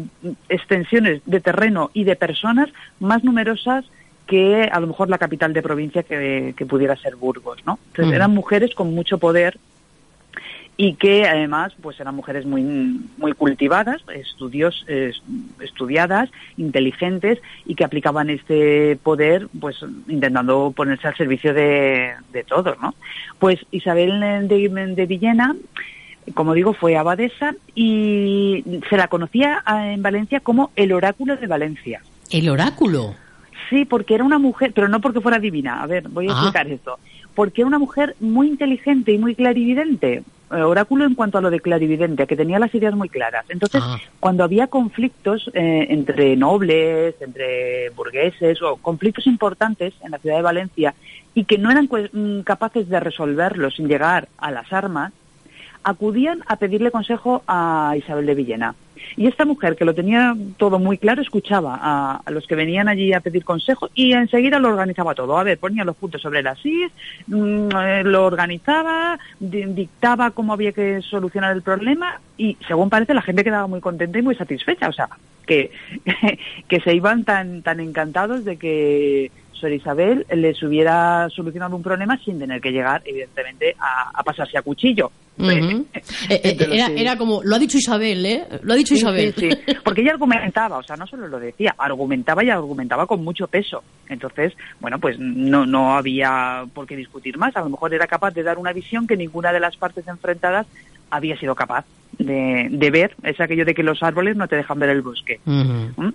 extensiones 0.49 1.21
de 1.25 1.39
terreno 1.39 1.91
y 1.93 2.03
de 2.03 2.15
personas 2.15 2.69
más 2.99 3.23
numerosas 3.23 3.85
que 4.27 4.69
a 4.71 4.79
lo 4.79 4.87
mejor 4.87 5.09
la 5.09 5.17
capital 5.17 5.53
de 5.53 5.61
provincia 5.61 6.03
que, 6.03 6.53
que 6.55 6.65
pudiera 6.65 6.95
ser 6.95 7.15
Burgos, 7.15 7.59
¿no? 7.65 7.79
Entonces 7.87 8.13
eran 8.13 8.31
mujeres 8.31 8.75
con 8.75 8.93
mucho 8.93 9.17
poder 9.17 9.57
y 10.79 10.93
que 10.93 11.25
además 11.25 11.73
pues 11.81 11.99
eran 11.99 12.15
mujeres 12.15 12.45
muy 12.45 12.63
muy 13.17 13.33
cultivadas, 13.33 14.01
estudios 14.13 14.85
estudiadas, 15.59 16.29
inteligentes 16.55 17.39
y 17.65 17.73
que 17.73 17.83
aplicaban 17.83 18.29
este 18.29 18.95
poder 19.01 19.47
pues 19.59 19.77
intentando 20.07 20.71
ponerse 20.75 21.07
al 21.07 21.17
servicio 21.17 21.53
de, 21.53 22.13
de 22.31 22.43
todos, 22.43 22.79
¿no? 22.79 22.93
Pues 23.39 23.59
Isabel 23.71 24.19
de, 24.47 24.93
de 24.95 25.05
Villena 25.07 25.55
como 26.33 26.53
digo, 26.53 26.73
fue 26.73 26.97
abadesa 26.97 27.55
y 27.73 28.63
se 28.89 28.97
la 28.97 29.07
conocía 29.07 29.63
en 29.65 30.01
Valencia 30.01 30.41
como 30.41 30.71
el 30.75 30.91
oráculo 30.91 31.37
de 31.37 31.47
Valencia. 31.47 32.01
¿El 32.29 32.49
oráculo? 32.49 33.15
Sí, 33.69 33.85
porque 33.85 34.15
era 34.15 34.23
una 34.23 34.39
mujer, 34.39 34.71
pero 34.73 34.87
no 34.87 35.01
porque 35.01 35.21
fuera 35.21 35.39
divina. 35.39 35.81
A 35.81 35.87
ver, 35.87 36.07
voy 36.09 36.27
a 36.27 36.31
ah. 36.31 36.33
explicar 36.33 36.67
esto. 36.67 36.99
Porque 37.35 37.61
era 37.61 37.67
una 37.67 37.79
mujer 37.79 38.15
muy 38.19 38.47
inteligente 38.47 39.11
y 39.11 39.17
muy 39.17 39.35
clarividente. 39.35 40.23
Eh, 40.49 40.61
oráculo 40.61 41.03
en 41.03 41.13
cuanto 41.13 41.37
a 41.37 41.41
lo 41.41 41.49
de 41.49 41.59
clarividente, 41.59 42.25
que 42.25 42.37
tenía 42.37 42.57
las 42.57 42.73
ideas 42.73 42.95
muy 42.95 43.09
claras. 43.09 43.45
Entonces, 43.49 43.81
ah. 43.83 43.97
cuando 44.19 44.43
había 44.43 44.67
conflictos 44.67 45.49
eh, 45.53 45.87
entre 45.89 46.37
nobles, 46.37 47.15
entre 47.19 47.89
burgueses 47.89 48.61
o 48.61 48.77
conflictos 48.77 49.27
importantes 49.27 49.93
en 50.01 50.11
la 50.11 50.19
ciudad 50.19 50.37
de 50.37 50.41
Valencia 50.43 50.95
y 51.33 51.43
que 51.43 51.57
no 51.57 51.69
eran 51.69 51.89
mm, 51.89 52.41
capaces 52.41 52.87
de 52.87 52.99
resolverlos 52.99 53.75
sin 53.75 53.89
llegar 53.89 54.29
a 54.37 54.51
las 54.51 54.71
armas, 54.71 55.11
acudían 55.83 56.43
a 56.47 56.55
pedirle 56.55 56.91
consejo 56.91 57.43
a 57.45 57.93
Isabel 57.97 58.25
de 58.25 58.35
Villena. 58.35 58.75
Y 59.15 59.27
esta 59.27 59.45
mujer, 59.45 59.75
que 59.75 59.85
lo 59.85 59.93
tenía 59.93 60.35
todo 60.57 60.79
muy 60.79 60.97
claro, 60.97 61.21
escuchaba 61.21 61.79
a, 61.81 62.31
los 62.31 62.45
que 62.47 62.55
venían 62.55 62.87
allí 62.87 63.13
a 63.13 63.19
pedir 63.19 63.43
consejo 63.43 63.89
y 63.93 64.13
enseguida 64.13 64.59
lo 64.59 64.69
organizaba 64.69 65.15
todo. 65.15 65.37
A 65.37 65.43
ver, 65.43 65.57
ponía 65.57 65.83
los 65.83 65.95
puntos 65.95 66.21
sobre 66.21 66.43
las 66.43 66.63
is, 66.65 66.91
mm, 67.27 67.69
eh, 67.75 68.03
lo 68.03 68.25
organizaba, 68.25 69.19
dictaba 69.39 70.31
cómo 70.31 70.53
había 70.53 70.71
que 70.71 71.01
solucionar 71.01 71.55
el 71.55 71.61
problema 71.61 72.19
y, 72.37 72.57
según 72.67 72.89
parece, 72.89 73.13
la 73.13 73.21
gente 73.21 73.43
quedaba 73.43 73.67
muy 73.67 73.81
contenta 73.81 74.19
y 74.19 74.21
muy 74.21 74.35
satisfecha. 74.35 74.89
O 74.89 74.93
sea, 74.93 75.09
que, 75.45 75.71
que 76.67 76.79
se 76.81 76.93
iban 76.93 77.23
tan, 77.23 77.61
tan 77.63 77.79
encantados 77.79 78.45
de 78.45 78.57
que 78.57 79.31
Sor 79.59 79.71
Isabel 79.71 80.25
les 80.33 80.61
hubiera 80.63 81.27
solucionado 81.29 81.75
un 81.75 81.83
problema 81.83 82.17
sin 82.23 82.39
tener 82.39 82.61
que 82.61 82.71
llegar, 82.71 83.01
evidentemente, 83.05 83.75
a, 83.79 84.23
pasarse 84.23 84.57
a 84.57 84.61
cuchillo. 84.61 85.11
Eh, 86.29 86.39
eh, 86.43 86.93
era, 86.97 87.15
como, 87.15 87.41
lo 87.43 87.55
ha 87.55 87.59
dicho 87.59 87.77
Isabel, 87.77 88.25
¿eh? 88.25 88.47
Lo 88.63 88.73
ha 88.73 88.75
dicho 88.75 88.95
Isabel. 88.95 89.33
Sí, 89.37 89.49
sí, 89.51 89.75
porque 89.83 90.01
ella 90.01 90.11
argumentaba, 90.11 90.77
o 90.77 90.83
sea, 90.83 90.95
no 90.95 91.05
solo 91.05 91.27
lo 91.27 91.39
decía, 91.39 91.75
argumentaba 91.77 92.43
y 92.43 92.49
argumentaba 92.49 93.05
con 93.05 93.23
mucho 93.23 93.47
peso. 93.47 93.83
Entonces, 94.09 94.53
bueno, 94.79 94.99
pues 94.99 95.17
no, 95.19 95.65
no 95.65 95.95
había 95.95 96.65
por 96.73 96.87
qué 96.87 96.95
discutir 96.95 97.37
más. 97.37 97.55
A 97.55 97.61
lo 97.61 97.69
mejor 97.69 97.93
era 97.93 98.07
capaz 98.07 98.31
de 98.33 98.43
dar 98.43 98.57
una 98.57 98.73
visión 98.73 99.07
que 99.07 99.15
ninguna 99.15 99.53
de 99.53 99.59
las 99.59 99.77
partes 99.77 100.07
enfrentadas 100.07 100.65
había 101.09 101.37
sido 101.37 101.55
capaz 101.55 101.85
de, 102.17 102.67
de, 102.71 102.91
ver, 102.91 103.15
es 103.23 103.39
aquello 103.39 103.65
de 103.65 103.75
que 103.75 103.83
los 103.83 104.01
árboles 104.01 104.35
no 104.35 104.47
te 104.47 104.55
dejan 104.55 104.79
ver 104.79 104.89
el 104.89 105.01
bosque. 105.01 105.39
¿Mm? 105.45 106.09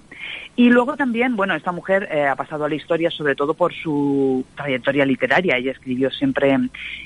Y 0.56 0.68
luego 0.68 0.96
también, 0.96 1.36
bueno, 1.36 1.54
esta 1.54 1.72
mujer 1.72 2.08
eh, 2.10 2.26
ha 2.26 2.34
pasado 2.34 2.64
a 2.64 2.68
la 2.68 2.74
historia 2.74 3.10
sobre 3.10 3.34
todo 3.34 3.54
por 3.54 3.72
su 3.72 4.44
trayectoria 4.56 5.06
literaria. 5.06 5.56
Ella 5.56 5.72
escribió 5.72 6.10
siempre 6.10 6.56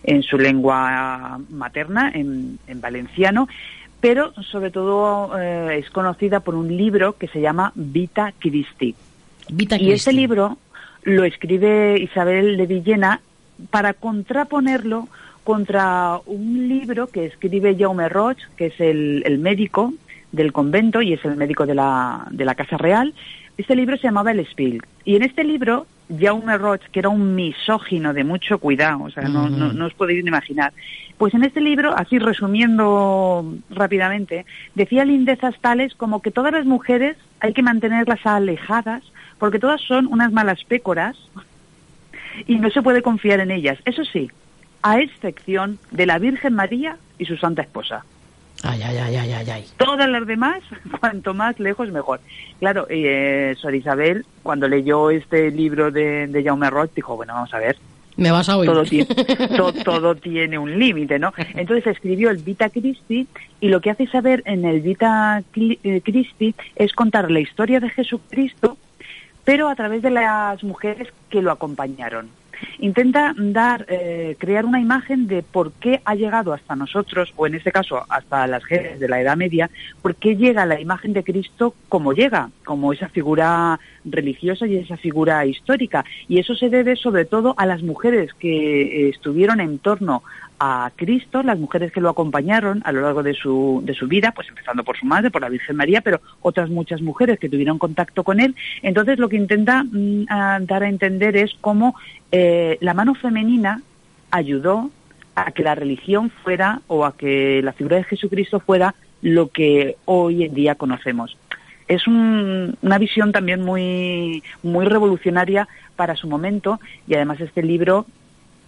en, 0.03 0.23
su 0.23 0.39
lengua 0.39 1.39
materna, 1.51 2.11
en, 2.13 2.59
en, 2.67 2.81
valenciano, 2.81 3.49
pero 4.01 4.33
sobre 4.43 4.71
todo 4.71 5.39
eh, 5.39 5.79
es 5.79 5.91
conocida 5.91 6.41
por 6.41 6.55
un 6.55 6.77
libro 6.77 7.17
que 7.17 7.29
se 7.29 7.41
llama 7.41 7.73
Vita 7.75 8.33
Christi. 8.39 8.95
Vita 9.49 9.77
y 9.77 9.93
ese 9.93 10.13
libro 10.13 10.59
lo 11.03 11.25
escribe 11.25 11.99
Isabel 12.01 12.57
de 12.57 12.67
Villena 12.67 13.21
para 13.71 13.95
contraponerlo 13.95 15.09
contra 15.47 16.19
un 16.27 16.69
libro 16.69 17.07
que 17.07 17.25
escribe 17.25 17.77
Jaume 17.79 18.09
Roig, 18.09 18.37
que 18.57 18.67
es 18.67 18.81
el, 18.81 19.39
médico 19.39 19.95
del 20.33 20.53
convento 20.53 21.01
y 21.01 21.13
es 21.13 21.25
el 21.25 21.37
médico 21.37 21.67
de 21.67 21.77
la, 21.77 22.27
de 22.33 22.45
la 22.45 22.57
Casa 22.57 22.77
Real. 22.77 23.15
Este 23.57 23.77
libro 23.77 23.97
se 23.97 24.09
llamaba 24.09 24.33
El 24.33 24.45
Spill. 24.45 24.83
Y 25.05 25.15
en 25.15 25.23
este 25.23 25.45
libro, 25.45 25.87
Jaume 26.19 26.59
Roig, 26.59 26.81
que 26.91 26.99
era 26.99 27.11
un 27.11 27.37
misógino 27.37 28.13
de 28.13 28.25
mucho 28.25 28.59
cuidado, 28.59 29.05
o 29.05 29.11
sea, 29.11 29.29
no, 29.29 29.49
no, 29.49 29.87
os 29.87 29.95
podéis 29.95 30.27
imaginar, 30.27 30.73
pues 31.17 31.33
en 31.33 31.45
este 31.45 31.61
libro, 31.61 31.97
así 31.97 32.19
resumiendo 32.19 33.55
rápidamente, 33.71 34.47
decía 34.75 35.05
lindezas 35.05 35.55
tales 35.61 35.95
como 35.95 36.23
que 36.23 36.33
todas 36.33 36.53
las 36.53 36.67
mujeres 36.67 37.17
hay 37.39 37.53
que 37.53 37.63
mantenerlas 37.63 38.27
alejadas 38.27 39.05
porque 39.39 39.61
todas 39.61 39.81
son 39.81 40.09
unas 40.09 40.33
malas 40.33 40.65
pécoras 40.65 41.17
y 42.49 42.57
no 42.57 42.69
se 42.71 42.83
puede 42.83 43.01
confiar 43.01 43.39
en 43.39 43.53
ellas. 43.53 43.79
Eso 43.85 44.05
sí, 44.05 44.29
a 44.87 45.01
excepción 45.01 45.81
de 45.91 46.07
la 46.07 46.21
Virgen 46.21 46.55
María 46.55 46.97
y 47.19 47.25
su 47.25 47.37
Santa 47.37 47.63
Esposa. 47.63 48.05
Ay, 48.63 48.81
ay, 48.83 48.97
ay, 48.97 49.17
ay, 49.17 49.51
ay, 49.51 49.65
Todas 49.77 50.09
las 50.09 50.25
demás, 50.29 50.61
cuanto 51.01 51.35
más 51.35 51.59
lejos, 51.59 51.91
mejor. 51.91 52.21
Claro, 52.61 52.87
eh, 52.89 53.57
Sor 53.61 53.75
Isabel, 53.75 54.25
cuando 54.45 54.69
leyó 54.69 55.11
este 55.11 55.51
libro 55.51 55.91
de, 55.91 56.29
de 56.29 56.45
Jaume 56.45 56.71
Roth, 56.71 56.95
dijo, 56.95 57.17
bueno, 57.17 57.35
vamos 57.35 57.53
a 57.53 57.59
ver, 57.59 57.77
me 58.17 58.31
vas 58.31 58.49
a 58.49 58.57
oír. 58.59 58.71
Todo 58.71 58.85
tiene, 58.85 59.07
todo, 59.85 60.15
tiene 60.15 60.57
un 60.57 60.79
límite, 60.79 61.19
¿no? 61.19 61.35
Entonces 61.55 61.89
escribió 61.89 62.31
el 62.31 62.39
Vita 62.39 62.71
Christi 62.71 63.27
y 63.61 63.69
lo 63.69 63.81
que 63.81 63.91
hace 63.91 64.07
saber 64.07 64.43
en 64.47 64.65
el 64.65 64.83
Vita 64.83 65.43
eh, 65.55 66.01
Christi 66.03 66.55
es 66.77 66.93
contar 66.93 67.29
la 67.31 67.41
historia 67.41 67.81
de 67.81 67.91
Jesucristo, 67.91 68.79
pero 69.45 69.69
a 69.69 69.75
través 69.75 70.01
de 70.01 70.11
las 70.11 70.63
mujeres 70.63 71.09
que 71.29 71.43
lo 71.43 71.51
acompañaron 71.51 72.31
intenta 72.79 73.35
dar, 73.37 73.87
eh, 73.89 74.37
crear 74.39 74.65
una 74.65 74.81
imagen 74.81 75.27
de 75.27 75.43
por 75.43 75.73
qué 75.73 76.01
ha 76.05 76.15
llegado 76.15 76.53
hasta 76.53 76.77
nosotros, 76.77 77.33
o 77.37 77.47
en 77.47 77.55
este 77.55 77.73
caso 77.73 78.05
hasta 78.09 78.47
las 78.47 78.65
gentes 78.65 79.01
de 79.01 79.09
la 79.09 79.21
Edad 79.21 79.37
Media, 79.37 79.71
por 80.03 80.15
qué 80.15 80.37
llega 80.37 80.67
la 80.67 80.81
imagen 80.81 81.13
de 81.13 81.25
Cristo 81.25 81.75
como 81.89 82.13
llega, 82.13 82.51
como 82.65 82.93
esa 82.93 83.09
figura 83.09 83.79
religiosa 84.05 84.67
y 84.67 84.77
esa 84.77 84.97
figura 84.97 85.45
histórica. 85.47 86.05
Y 86.29 86.39
eso 86.39 86.55
se 86.55 86.69
debe 86.69 86.97
sobre 86.97 87.25
todo 87.25 87.55
a 87.57 87.67
las 87.67 87.83
mujeres 87.83 88.33
que 88.35 88.83
eh, 88.83 89.09
estuvieron 89.09 89.61
en 89.61 89.79
torno 89.79 90.23
a 90.59 90.91
Cristo, 90.97 91.43
las 91.43 91.59
mujeres 91.59 91.93
que 91.93 92.01
lo 92.01 92.09
acompañaron 92.09 92.81
a 92.85 92.93
lo 92.93 93.03
largo 93.03 93.23
de 93.23 93.35
su, 93.35 93.83
de 93.85 93.95
su 93.95 94.09
vida, 94.09 94.33
pues 94.33 94.49
empezando 94.49 94.85
por 94.85 94.97
su 94.97 95.05
madre, 95.05 95.31
por 95.31 95.43
la 95.43 95.49
Virgen 95.49 95.77
María, 95.77 96.01
pero 96.01 96.21
otras 96.41 96.71
muchas 96.71 97.03
mujeres 97.03 97.39
que 97.39 97.49
tuvieron 97.49 97.79
contacto 97.79 98.25
con 98.25 98.41
él. 98.41 98.55
Entonces 98.83 99.19
lo 99.19 99.29
que 99.29 99.37
intenta 99.37 99.85
mm, 99.85 100.27
dar 100.67 100.83
a 100.83 100.89
entender 100.89 101.37
es 101.37 101.53
cómo 101.61 101.95
eh, 102.33 102.79
la 102.81 102.95
mano 102.95 103.15
femenina 103.15 103.83
ayudó 104.31 104.91
a 105.35 105.53
que 105.53 105.63
la 105.63 105.75
religión 105.75 106.31
fuera 106.31 106.81
o 106.87 107.05
a 107.05 107.17
que 107.17 107.61
la 107.63 107.73
figura 107.73 107.97
de 107.97 108.05
Jesucristo 108.05 108.61
fuera 108.61 108.95
lo 109.21 109.49
que 109.49 109.97
hoy 110.07 110.45
en 110.45 110.55
día 110.55 110.75
conocemos. 110.77 111.37
Es 111.89 112.07
una 112.09 112.99
visión 112.99 113.31
también 113.31 113.63
muy, 113.63 114.43
muy 114.63 114.87
revolucionaria 114.87 115.69
para 115.95 116.17
su 116.17 116.27
momento 116.27 116.81
y 117.07 117.15
además 117.15 117.41
este 117.41 117.63
libro 117.63 118.07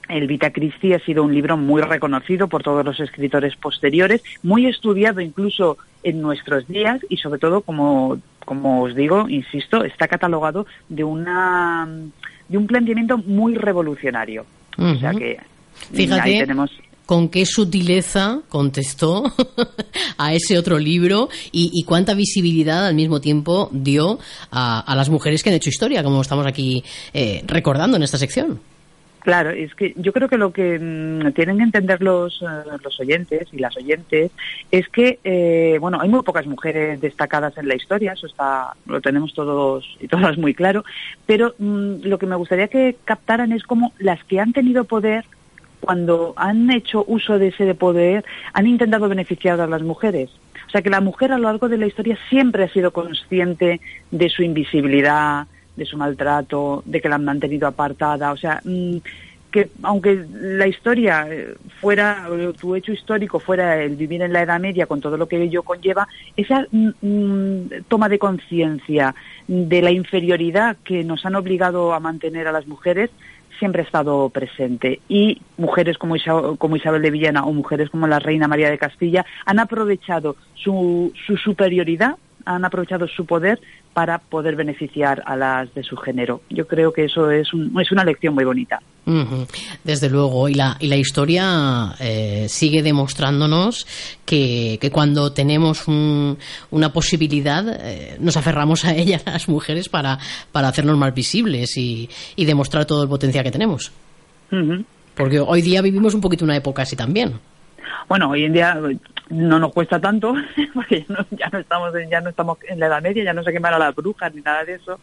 el 0.08 0.26
Vita 0.26 0.50
Christi 0.50 0.92
ha 0.92 0.98
sido 1.00 1.22
un 1.22 1.34
libro 1.34 1.56
muy 1.56 1.82
reconocido 1.82 2.48
por 2.48 2.62
todos 2.62 2.84
los 2.84 2.98
escritores 3.00 3.56
posteriores, 3.56 4.22
muy 4.42 4.66
estudiado 4.66 5.20
incluso 5.20 5.78
en 6.02 6.22
nuestros 6.22 6.66
días 6.66 7.00
y 7.08 7.16
sobre 7.18 7.38
todo, 7.38 7.60
como, 7.60 8.18
como 8.44 8.82
os 8.82 8.94
digo, 8.94 9.28
insisto, 9.28 9.84
está 9.84 10.08
catalogado 10.08 10.66
de 10.88 11.04
una 11.04 11.88
de 12.48 12.56
un 12.56 12.66
planteamiento 12.66 13.18
muy 13.18 13.54
revolucionario. 13.54 14.46
O 14.78 14.94
sea 14.96 15.12
que 15.12 15.38
Fíjate, 15.92 16.38
tenemos 16.40 16.70
con 17.08 17.30
qué 17.30 17.46
sutileza 17.46 18.42
contestó 18.50 19.32
a 20.18 20.34
ese 20.34 20.58
otro 20.58 20.78
libro 20.78 21.30
y, 21.52 21.82
cuánta 21.84 22.12
visibilidad 22.12 22.86
al 22.86 22.94
mismo 22.94 23.18
tiempo 23.18 23.70
dio 23.72 24.18
a, 24.50 24.94
las 24.94 25.08
mujeres 25.08 25.42
que 25.42 25.48
han 25.48 25.56
hecho 25.56 25.70
historia, 25.70 26.02
como 26.02 26.20
estamos 26.20 26.46
aquí 26.46 26.84
eh, 27.14 27.42
recordando 27.46 27.96
en 27.96 28.02
esta 28.02 28.18
sección. 28.18 28.60
Claro, 29.28 29.50
es 29.50 29.74
que 29.74 29.92
yo 29.96 30.14
creo 30.14 30.26
que 30.26 30.38
lo 30.38 30.54
que 30.54 30.78
mm, 30.78 31.32
tienen 31.32 31.58
que 31.58 31.64
entender 31.64 32.00
los, 32.00 32.40
eh, 32.40 32.46
los 32.82 32.98
oyentes 32.98 33.46
y 33.52 33.58
las 33.58 33.76
oyentes 33.76 34.30
es 34.70 34.88
que, 34.88 35.18
eh, 35.22 35.76
bueno, 35.82 36.00
hay 36.00 36.08
muy 36.08 36.22
pocas 36.22 36.46
mujeres 36.46 36.98
destacadas 36.98 37.58
en 37.58 37.68
la 37.68 37.74
historia, 37.74 38.14
eso 38.14 38.26
está, 38.26 38.72
lo 38.86 39.02
tenemos 39.02 39.34
todos 39.34 39.84
y 40.00 40.08
todas 40.08 40.38
muy 40.38 40.54
claro, 40.54 40.82
pero 41.26 41.54
mm, 41.58 42.04
lo 42.04 42.18
que 42.18 42.24
me 42.24 42.36
gustaría 42.36 42.68
que 42.68 42.96
captaran 43.04 43.52
es 43.52 43.64
como 43.64 43.92
las 43.98 44.24
que 44.24 44.40
han 44.40 44.54
tenido 44.54 44.84
poder, 44.84 45.26
cuando 45.80 46.32
han 46.38 46.70
hecho 46.70 47.04
uso 47.06 47.38
de 47.38 47.48
ese 47.48 47.74
poder, 47.74 48.24
han 48.54 48.66
intentado 48.66 49.10
beneficiar 49.10 49.60
a 49.60 49.66
las 49.66 49.82
mujeres. 49.82 50.30
O 50.68 50.70
sea 50.70 50.80
que 50.80 50.88
la 50.88 51.02
mujer 51.02 51.32
a 51.32 51.36
lo 51.36 51.44
largo 51.44 51.68
de 51.68 51.76
la 51.76 51.86
historia 51.86 52.16
siempre 52.30 52.64
ha 52.64 52.68
sido 52.70 52.92
consciente 52.92 53.82
de 54.10 54.28
su 54.30 54.42
invisibilidad, 54.42 55.46
de 55.78 55.86
su 55.86 55.96
maltrato, 55.96 56.82
de 56.84 57.00
que 57.00 57.08
la 57.08 57.14
han 57.14 57.24
mantenido 57.24 57.68
apartada, 57.68 58.32
o 58.32 58.36
sea, 58.36 58.60
mm, 58.64 58.96
que 59.50 59.70
aunque 59.82 60.26
la 60.30 60.66
historia 60.66 61.26
eh, 61.30 61.54
fuera, 61.80 62.28
tu 62.60 62.74
hecho 62.74 62.92
histórico 62.92 63.38
fuera 63.38 63.82
el 63.82 63.96
vivir 63.96 64.20
en 64.20 64.32
la 64.32 64.42
Edad 64.42 64.60
Media 64.60 64.86
con 64.86 65.00
todo 65.00 65.16
lo 65.16 65.26
que 65.26 65.42
ello 65.42 65.62
conlleva, 65.62 66.06
esa 66.36 66.66
mm, 66.70 66.88
mm, 67.00 67.70
toma 67.88 68.08
de 68.08 68.18
conciencia 68.18 69.14
de 69.46 69.80
la 69.80 69.90
inferioridad 69.90 70.76
que 70.84 71.04
nos 71.04 71.24
han 71.24 71.36
obligado 71.36 71.94
a 71.94 72.00
mantener 72.00 72.46
a 72.46 72.52
las 72.52 72.66
mujeres 72.66 73.10
siempre 73.58 73.82
ha 73.82 73.84
estado 73.86 74.28
presente. 74.28 75.00
Y 75.08 75.40
mujeres 75.56 75.96
como 75.98 76.14
como 76.58 76.76
Isabel 76.76 77.02
de 77.02 77.10
Villena 77.10 77.44
o 77.44 77.52
mujeres 77.52 77.90
como 77.90 78.06
la 78.06 78.18
Reina 78.18 78.48
María 78.48 78.70
de 78.70 78.78
Castilla 78.78 79.24
han 79.46 79.58
aprovechado 79.58 80.36
su, 80.54 81.12
su 81.26 81.36
superioridad 81.36 82.16
han 82.48 82.64
aprovechado 82.64 83.06
su 83.08 83.26
poder 83.26 83.60
para 83.98 84.18
poder 84.18 84.54
beneficiar 84.54 85.24
a 85.26 85.34
las 85.34 85.74
de 85.74 85.82
su 85.82 85.96
género. 85.96 86.42
Yo 86.50 86.68
creo 86.68 86.92
que 86.92 87.06
eso 87.06 87.32
es, 87.32 87.48
es 87.48 87.90
una 87.90 88.04
lección 88.04 88.32
muy 88.32 88.44
bonita. 88.44 88.80
Desde 89.82 90.08
luego, 90.08 90.48
y 90.48 90.54
la, 90.54 90.76
y 90.78 90.86
la 90.86 90.94
historia 90.94 91.96
eh, 91.98 92.46
sigue 92.48 92.84
demostrándonos 92.84 93.88
que, 94.24 94.78
que 94.80 94.92
cuando 94.92 95.32
tenemos 95.32 95.88
una 95.88 96.92
posibilidad 96.92 97.64
eh, 97.68 98.16
nos 98.20 98.36
aferramos 98.36 98.84
a 98.84 98.94
ella, 98.94 99.20
las 99.26 99.48
mujeres, 99.48 99.88
para, 99.88 100.20
para 100.52 100.68
hacernos 100.68 100.96
más 100.96 101.12
visibles 101.12 101.76
y, 101.76 102.08
y 102.36 102.44
demostrar 102.44 102.86
todo 102.86 103.02
el 103.02 103.08
potencial 103.08 103.42
que 103.42 103.50
tenemos. 103.50 103.90
Porque 105.16 105.40
hoy 105.40 105.60
día 105.60 105.82
vivimos 105.82 106.14
un 106.14 106.20
poquito 106.20 106.44
una 106.44 106.54
época 106.54 106.82
así 106.82 106.94
también. 106.94 107.32
Bueno, 108.08 108.30
hoy 108.30 108.44
en 108.44 108.52
día 108.52 108.80
no 109.30 109.58
nos 109.58 109.72
cuesta 109.72 110.00
tanto 110.00 110.34
porque 110.74 111.06
ya 111.30 111.48
no, 111.50 111.58
estamos 111.58 111.94
en, 111.94 112.10
ya 112.10 112.20
no 112.20 112.30
estamos 112.30 112.58
en 112.68 112.80
la 112.80 112.86
Edad 112.86 113.02
Media, 113.02 113.24
ya 113.24 113.32
no 113.32 113.44
se 113.44 113.52
queman 113.52 113.74
a 113.74 113.78
las 113.78 113.94
brujas 113.94 114.34
ni 114.34 114.40
nada 114.40 114.64
de 114.64 114.74
eso, 114.74 114.98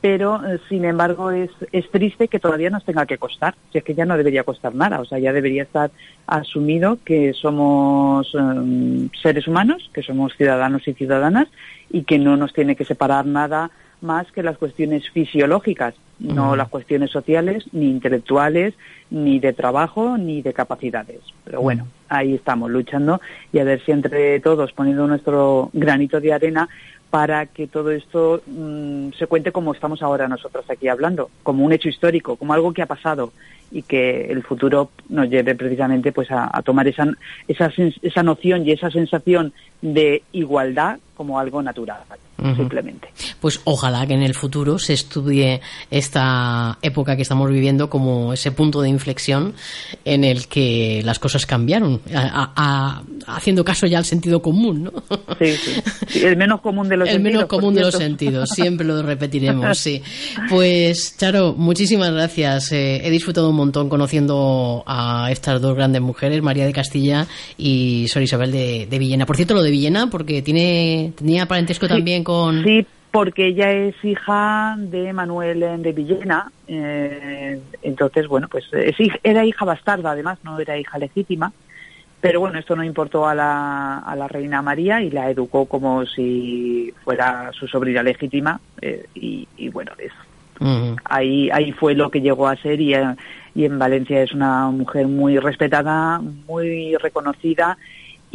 pero 0.00 0.44
eh, 0.46 0.58
sin 0.68 0.84
embargo 0.84 1.30
es, 1.30 1.50
es 1.72 1.90
triste 1.90 2.28
que 2.28 2.38
todavía 2.38 2.70
nos 2.70 2.84
tenga 2.84 3.06
que 3.06 3.18
costar, 3.18 3.54
si 3.72 3.78
es 3.78 3.84
que 3.84 3.94
ya 3.94 4.04
no 4.04 4.16
debería 4.16 4.44
costar 4.44 4.74
nada, 4.74 5.00
o 5.00 5.04
sea, 5.04 5.18
ya 5.18 5.32
debería 5.32 5.62
estar 5.62 5.90
asumido 6.26 6.98
que 7.04 7.32
somos 7.32 8.34
em, 8.34 9.08
seres 9.22 9.48
humanos, 9.48 9.90
que 9.92 10.02
somos 10.02 10.34
ciudadanos 10.36 10.86
y 10.86 10.94
ciudadanas 10.94 11.48
y 11.90 12.04
que 12.04 12.18
no 12.18 12.36
nos 12.36 12.52
tiene 12.52 12.76
que 12.76 12.84
separar 12.84 13.26
nada 13.26 13.70
más 14.00 14.30
que 14.32 14.42
las 14.42 14.58
cuestiones 14.58 15.08
fisiológicas, 15.10 15.94
no 16.18 16.56
las 16.56 16.68
cuestiones 16.68 17.10
sociales, 17.10 17.64
ni 17.72 17.90
intelectuales, 17.90 18.74
ni 19.10 19.40
de 19.40 19.52
trabajo, 19.52 20.16
ni 20.16 20.42
de 20.42 20.52
capacidades. 20.52 21.20
Pero 21.44 21.60
bueno, 21.60 21.86
ahí 22.08 22.34
estamos 22.34 22.70
luchando 22.70 23.20
y 23.52 23.58
a 23.58 23.64
ver 23.64 23.84
si 23.84 23.92
entre 23.92 24.38
todos 24.40 24.72
poniendo 24.72 25.06
nuestro 25.06 25.70
granito 25.72 26.20
de 26.20 26.32
arena 26.32 26.68
para 27.10 27.46
que 27.46 27.68
todo 27.68 27.92
esto 27.92 28.42
mm, 28.46 29.10
se 29.16 29.28
cuente 29.28 29.52
como 29.52 29.72
estamos 29.72 30.02
ahora 30.02 30.26
nosotros 30.26 30.68
aquí 30.68 30.88
hablando, 30.88 31.30
como 31.44 31.64
un 31.64 31.72
hecho 31.72 31.88
histórico, 31.88 32.36
como 32.36 32.54
algo 32.54 32.72
que 32.72 32.82
ha 32.82 32.86
pasado 32.86 33.32
y 33.70 33.82
que 33.82 34.26
el 34.32 34.42
futuro 34.42 34.90
nos 35.08 35.28
lleve 35.28 35.54
precisamente 35.54 36.12
pues 36.12 36.30
a, 36.30 36.50
a 36.52 36.62
tomar 36.62 36.88
esa, 36.88 37.06
esa, 37.48 37.72
esa 38.02 38.22
noción 38.22 38.66
y 38.66 38.72
esa 38.72 38.90
sensación 38.90 39.52
de 39.84 40.22
igualdad 40.32 40.98
como 41.14 41.38
algo 41.38 41.62
natural, 41.62 42.00
simplemente. 42.56 43.08
Pues 43.40 43.60
ojalá 43.64 44.06
que 44.06 44.14
en 44.14 44.22
el 44.22 44.34
futuro 44.34 44.78
se 44.78 44.92
estudie 44.92 45.60
esta 45.90 46.78
época 46.82 47.16
que 47.16 47.22
estamos 47.22 47.48
viviendo 47.50 47.88
como 47.88 48.32
ese 48.32 48.50
punto 48.50 48.82
de 48.82 48.88
inflexión 48.88 49.54
en 50.04 50.24
el 50.24 50.48
que 50.48 51.02
las 51.04 51.18
cosas 51.18 51.46
cambiaron, 51.46 52.00
haciendo 53.26 53.64
caso 53.64 53.86
ya 53.86 53.98
al 53.98 54.04
sentido 54.04 54.42
común, 54.42 54.84
¿no? 54.84 54.92
Sí, 55.38 55.54
sí. 56.08 56.24
el 56.24 56.36
menos 56.36 56.60
común 56.60 56.88
de 56.88 56.96
los 56.96 57.08
el 57.08 57.14
sentidos. 57.14 57.24
El 57.34 57.38
menos 57.38 57.48
común 57.48 57.74
de 57.74 57.80
los 57.80 57.94
sentidos, 57.94 58.50
siempre 58.50 58.86
lo 58.86 59.02
repetiremos, 59.02 59.78
sí. 59.84 60.02
Pues 60.50 61.16
Charo, 61.16 61.54
muchísimas 61.56 62.10
gracias. 62.12 62.72
Eh, 62.72 63.06
he 63.06 63.10
disfrutado 63.10 63.50
un 63.50 63.56
montón 63.56 63.88
conociendo 63.88 64.82
a 64.86 65.28
estas 65.30 65.60
dos 65.60 65.76
grandes 65.76 66.02
mujeres, 66.02 66.42
María 66.42 66.66
de 66.66 66.72
Castilla 66.72 67.26
y 67.56 68.06
Sor 68.08 68.22
Isabel 68.22 68.50
de, 68.50 68.86
de 68.90 68.98
Villena. 68.98 69.26
Por 69.26 69.36
cierto, 69.36 69.54
lo 69.54 69.62
de 69.62 69.70
Villena, 69.74 70.08
porque 70.08 70.40
tiene 70.40 71.12
tenía 71.16 71.46
parentesco 71.46 71.88
también 71.88 72.22
con... 72.22 72.62
Sí, 72.62 72.86
porque 73.10 73.48
ella 73.48 73.72
es 73.72 73.96
hija 74.04 74.76
de 74.78 75.12
Manuel 75.12 75.82
de 75.82 75.92
Villena, 75.92 76.50
eh, 76.68 77.60
entonces, 77.82 78.28
bueno, 78.28 78.46
pues 78.48 78.64
era 79.22 79.44
hija 79.44 79.64
bastarda, 79.64 80.12
además, 80.12 80.38
no 80.44 80.60
era 80.60 80.78
hija 80.78 80.98
legítima, 80.98 81.52
pero 82.20 82.38
bueno, 82.40 82.58
esto 82.58 82.76
no 82.76 82.84
importó 82.84 83.26
a 83.26 83.34
la, 83.34 83.98
a 83.98 84.14
la 84.14 84.28
reina 84.28 84.62
María 84.62 85.02
y 85.02 85.10
la 85.10 85.28
educó 85.28 85.66
como 85.66 86.06
si 86.06 86.92
fuera 87.04 87.50
su 87.52 87.66
sobrina 87.66 88.02
legítima, 88.02 88.60
eh, 88.80 89.06
y, 89.14 89.68
bueno, 89.70 89.90
es, 89.98 90.12
ahí, 91.04 91.50
ahí 91.50 91.72
fue 91.72 91.94
lo 91.94 92.10
que 92.10 92.20
llegó 92.20 92.46
a 92.46 92.56
ser 92.56 92.80
y, 92.80 92.94
y 93.54 93.64
en 93.64 93.78
Valencia 93.78 94.22
es 94.22 94.32
una 94.32 94.70
mujer 94.70 95.08
muy 95.08 95.38
respetada, 95.38 96.20
muy 96.20 96.96
reconocida 96.96 97.76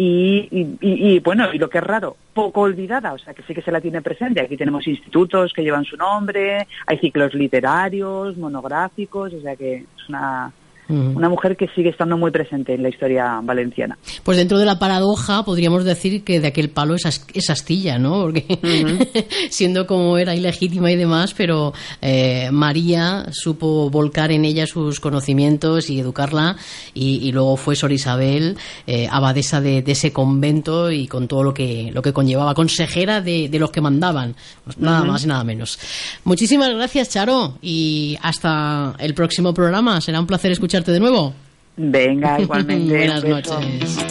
y, 0.02 0.78
y, 0.80 1.20
bueno, 1.20 1.54
y 1.54 1.58
lo 1.58 1.70
que 1.70 1.80
es 1.80 1.84
raro, 1.84 2.16
poco 2.34 2.62
olvidada, 2.62 3.12
o 3.12 3.18
sea 3.18 3.34
que 3.34 3.44
sí 3.44 3.54
que 3.54 3.62
se 3.62 3.72
la 3.72 3.82
tiene 3.82 4.02
presente. 4.02 4.40
Aquí 4.40 4.56
tenemos 4.56 4.88
institutos 4.88 5.52
que 5.52 5.62
llevan 5.62 5.84
su 5.84 5.98
nombre, 5.98 6.68
hay 6.86 6.98
ciclos 7.00 7.34
literarios, 7.34 8.38
monográficos, 8.38 9.34
o 9.34 9.42
sea 9.42 9.58
que 9.58 9.76
es 9.98 10.10
una, 10.10 10.54
Una 10.90 11.30
mujer 11.30 11.56
que 11.56 11.68
sigue 11.76 11.90
estando 11.90 12.18
muy 12.18 12.32
presente 12.32 12.74
en 12.74 12.82
la 12.82 12.90
historia 12.90 13.40
valenciana. 13.44 13.98
Pues 14.24 14.38
dentro 14.38 14.58
de 14.58 14.66
la 14.66 14.80
paradoja 14.80 15.44
podríamos 15.44 15.86
decir 15.86 16.24
que 16.24 16.40
de 16.40 16.48
aquel 16.48 16.70
palo 16.70 16.96
es, 16.96 17.06
es 17.34 17.50
astilla, 17.50 18.00
¿no? 18.00 18.22
Porque 18.24 18.46
siendo 19.50 19.86
como 19.86 20.18
era 20.18 20.36
ilegítima 20.36 20.92
y 20.92 20.96
demás, 20.96 21.36
pero 21.36 21.74
eh, 22.02 22.50
María 22.52 23.28
supo 23.32 23.90
volcar 23.90 24.32
en 24.32 24.46
ella 24.46 24.66
sus 24.66 25.00
conocimientos 25.00 25.90
y 25.90 26.00
educarla 26.00 26.56
y, 26.94 27.32
luego 27.32 27.58
fue 27.58 27.76
Sor 27.76 27.92
Isabel, 27.92 28.58
eh, 28.88 29.08
abadesa 29.10 29.62
de, 29.62 29.84
ese 29.86 30.12
convento 30.12 30.92
y 30.92 31.08
con 31.08 31.28
todo 31.28 31.44
lo 31.44 31.54
que, 31.54 31.92
lo 31.94 32.02
que 32.02 32.14
conllevaba, 32.14 32.54
consejera 32.54 33.22
de, 33.22 33.50
los 33.60 33.72
que 33.72 33.82
mandaban, 33.82 34.36
pues 34.64 34.78
nada 34.78 35.04
más 35.04 35.24
y 35.24 35.28
nada 35.28 35.44
menos. 35.44 35.80
Muchísimas 36.24 36.70
gracias, 36.74 37.10
Charo, 37.10 37.56
y 37.62 38.18
hasta 38.22 38.96
el 39.00 39.14
próximo 39.14 39.54
programa. 39.54 40.00
Será 40.02 40.20
un 40.20 40.28
placer 40.28 40.52
escucharte 40.80 40.92
de 40.92 41.00
nuevo. 41.00 41.34
Venga, 41.78 42.40
igualmente. 42.42 42.98
Buenas 42.98 43.24
noches. 43.24 44.06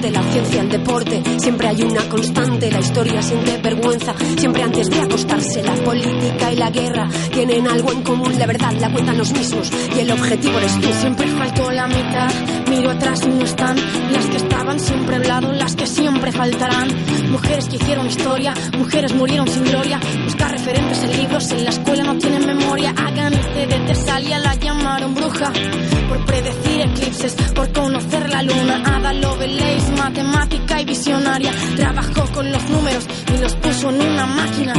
de 0.00 0.10
la 0.10 0.22
ciencia, 0.32 0.62
el 0.62 0.68
deporte. 0.68 1.22
Siempre 1.42 1.66
hay 1.66 1.82
una 1.82 2.08
constante, 2.08 2.70
la 2.70 2.78
historia 2.78 3.20
siente 3.20 3.58
vergüenza. 3.58 4.14
Siempre 4.38 4.62
antes 4.62 4.88
de 4.88 5.00
acostarse, 5.00 5.60
la 5.64 5.74
política 5.74 6.52
y 6.52 6.56
la 6.56 6.70
guerra 6.70 7.08
tienen 7.32 7.66
algo 7.66 7.90
en 7.90 8.02
común. 8.02 8.38
La 8.38 8.46
verdad 8.46 8.72
la 8.78 8.92
cuentan 8.92 9.18
los 9.18 9.32
mismos 9.32 9.68
y 9.96 9.98
el 9.98 10.12
objetivo 10.12 10.56
eres 10.58 10.80
tú. 10.80 10.88
Siempre 11.00 11.26
faltó 11.26 11.72
la 11.72 11.88
mitad, 11.88 12.30
miro 12.70 12.90
atrás 12.92 13.22
y 13.26 13.30
no 13.30 13.44
están. 13.44 13.76
Las 14.12 14.26
que 14.26 14.36
estaban 14.36 14.78
siempre 14.78 15.16
al 15.16 15.26
lado, 15.26 15.52
las 15.52 15.74
que 15.74 15.86
siempre 15.88 16.30
faltarán. 16.30 16.88
Mujeres 17.32 17.68
que 17.68 17.74
hicieron 17.74 18.06
historia, 18.06 18.54
mujeres 18.78 19.12
murieron 19.12 19.48
sin 19.48 19.64
gloria. 19.64 19.98
Buscar 20.22 20.52
referentes 20.52 21.02
en 21.02 21.16
libros, 21.16 21.50
en 21.50 21.64
la 21.64 21.70
escuela 21.70 22.04
no 22.04 22.18
tienen 22.18 22.46
memoria. 22.46 22.94
Hagan 22.96 23.32
de 23.32 23.66
Tesalia, 23.88 24.38
la 24.38 24.54
llamaron 24.54 25.12
bruja. 25.12 25.52
Por 26.08 26.24
por 27.54 27.72
conocer 27.72 28.28
la 28.30 28.42
luna. 28.42 28.82
Ada 28.84 29.12
Lovelace 29.12 29.92
matemática 29.96 30.80
y 30.80 30.84
visionaria. 30.84 31.52
Trabajó 31.76 32.24
con 32.32 32.50
los 32.50 32.62
números 32.68 33.06
y 33.34 33.38
los 33.38 33.54
puso 33.56 33.90
en 33.90 34.00
una 34.00 34.26
máquina. 34.26 34.74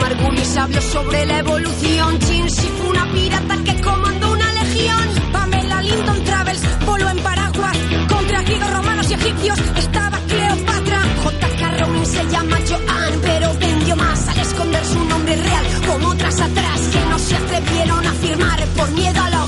Margulis 0.00 0.56
habló 0.56 0.80
sobre 0.80 1.26
la 1.26 1.38
evolución. 1.38 2.18
Chinsi 2.18 2.68
fue 2.68 2.88
una 2.90 3.06
pirata 3.12 3.56
que 3.64 3.80
comandó 3.80 4.32
una 4.32 4.52
legión. 4.52 5.32
Pamela 5.32 5.82
Linton 5.82 6.24
Travels 6.24 6.62
voló 6.86 7.08
en 7.10 7.18
paraguas 7.18 7.76
contra 8.08 8.42
griegos, 8.42 8.70
romanos 8.72 9.10
y 9.10 9.14
egipcios. 9.14 9.58
Estaba 9.76 10.18
Cleopatra. 10.28 11.00
J.K. 11.24 11.78
Rowling 11.78 12.06
se 12.06 12.24
llama 12.30 12.56
Joan, 12.68 13.20
pero 13.22 13.54
vendió 13.58 13.96
más 13.96 14.28
al 14.28 14.38
esconder 14.38 14.84
su 14.84 15.04
nombre 15.04 15.36
real. 15.36 15.64
Como 15.86 16.08
otras 16.08 16.40
atrás 16.40 16.80
que 16.92 17.00
no 17.10 17.18
se 17.18 17.36
atrevieron 17.36 18.06
a 18.06 18.12
firmar 18.12 18.64
por 18.76 18.90
miedo 18.92 19.22
a 19.22 19.30
la 19.30 19.44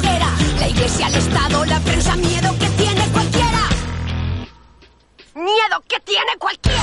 si 0.96 1.02
al 1.02 1.14
Estado 1.14 1.64
la 1.66 1.78
prensa 1.80 2.16
miedo 2.16 2.54
que 2.58 2.68
tiene 2.70 3.06
cualquiera. 3.12 3.68
Miedo 5.34 5.82
que 5.86 6.00
tiene 6.00 6.36
cualquiera. 6.38 6.75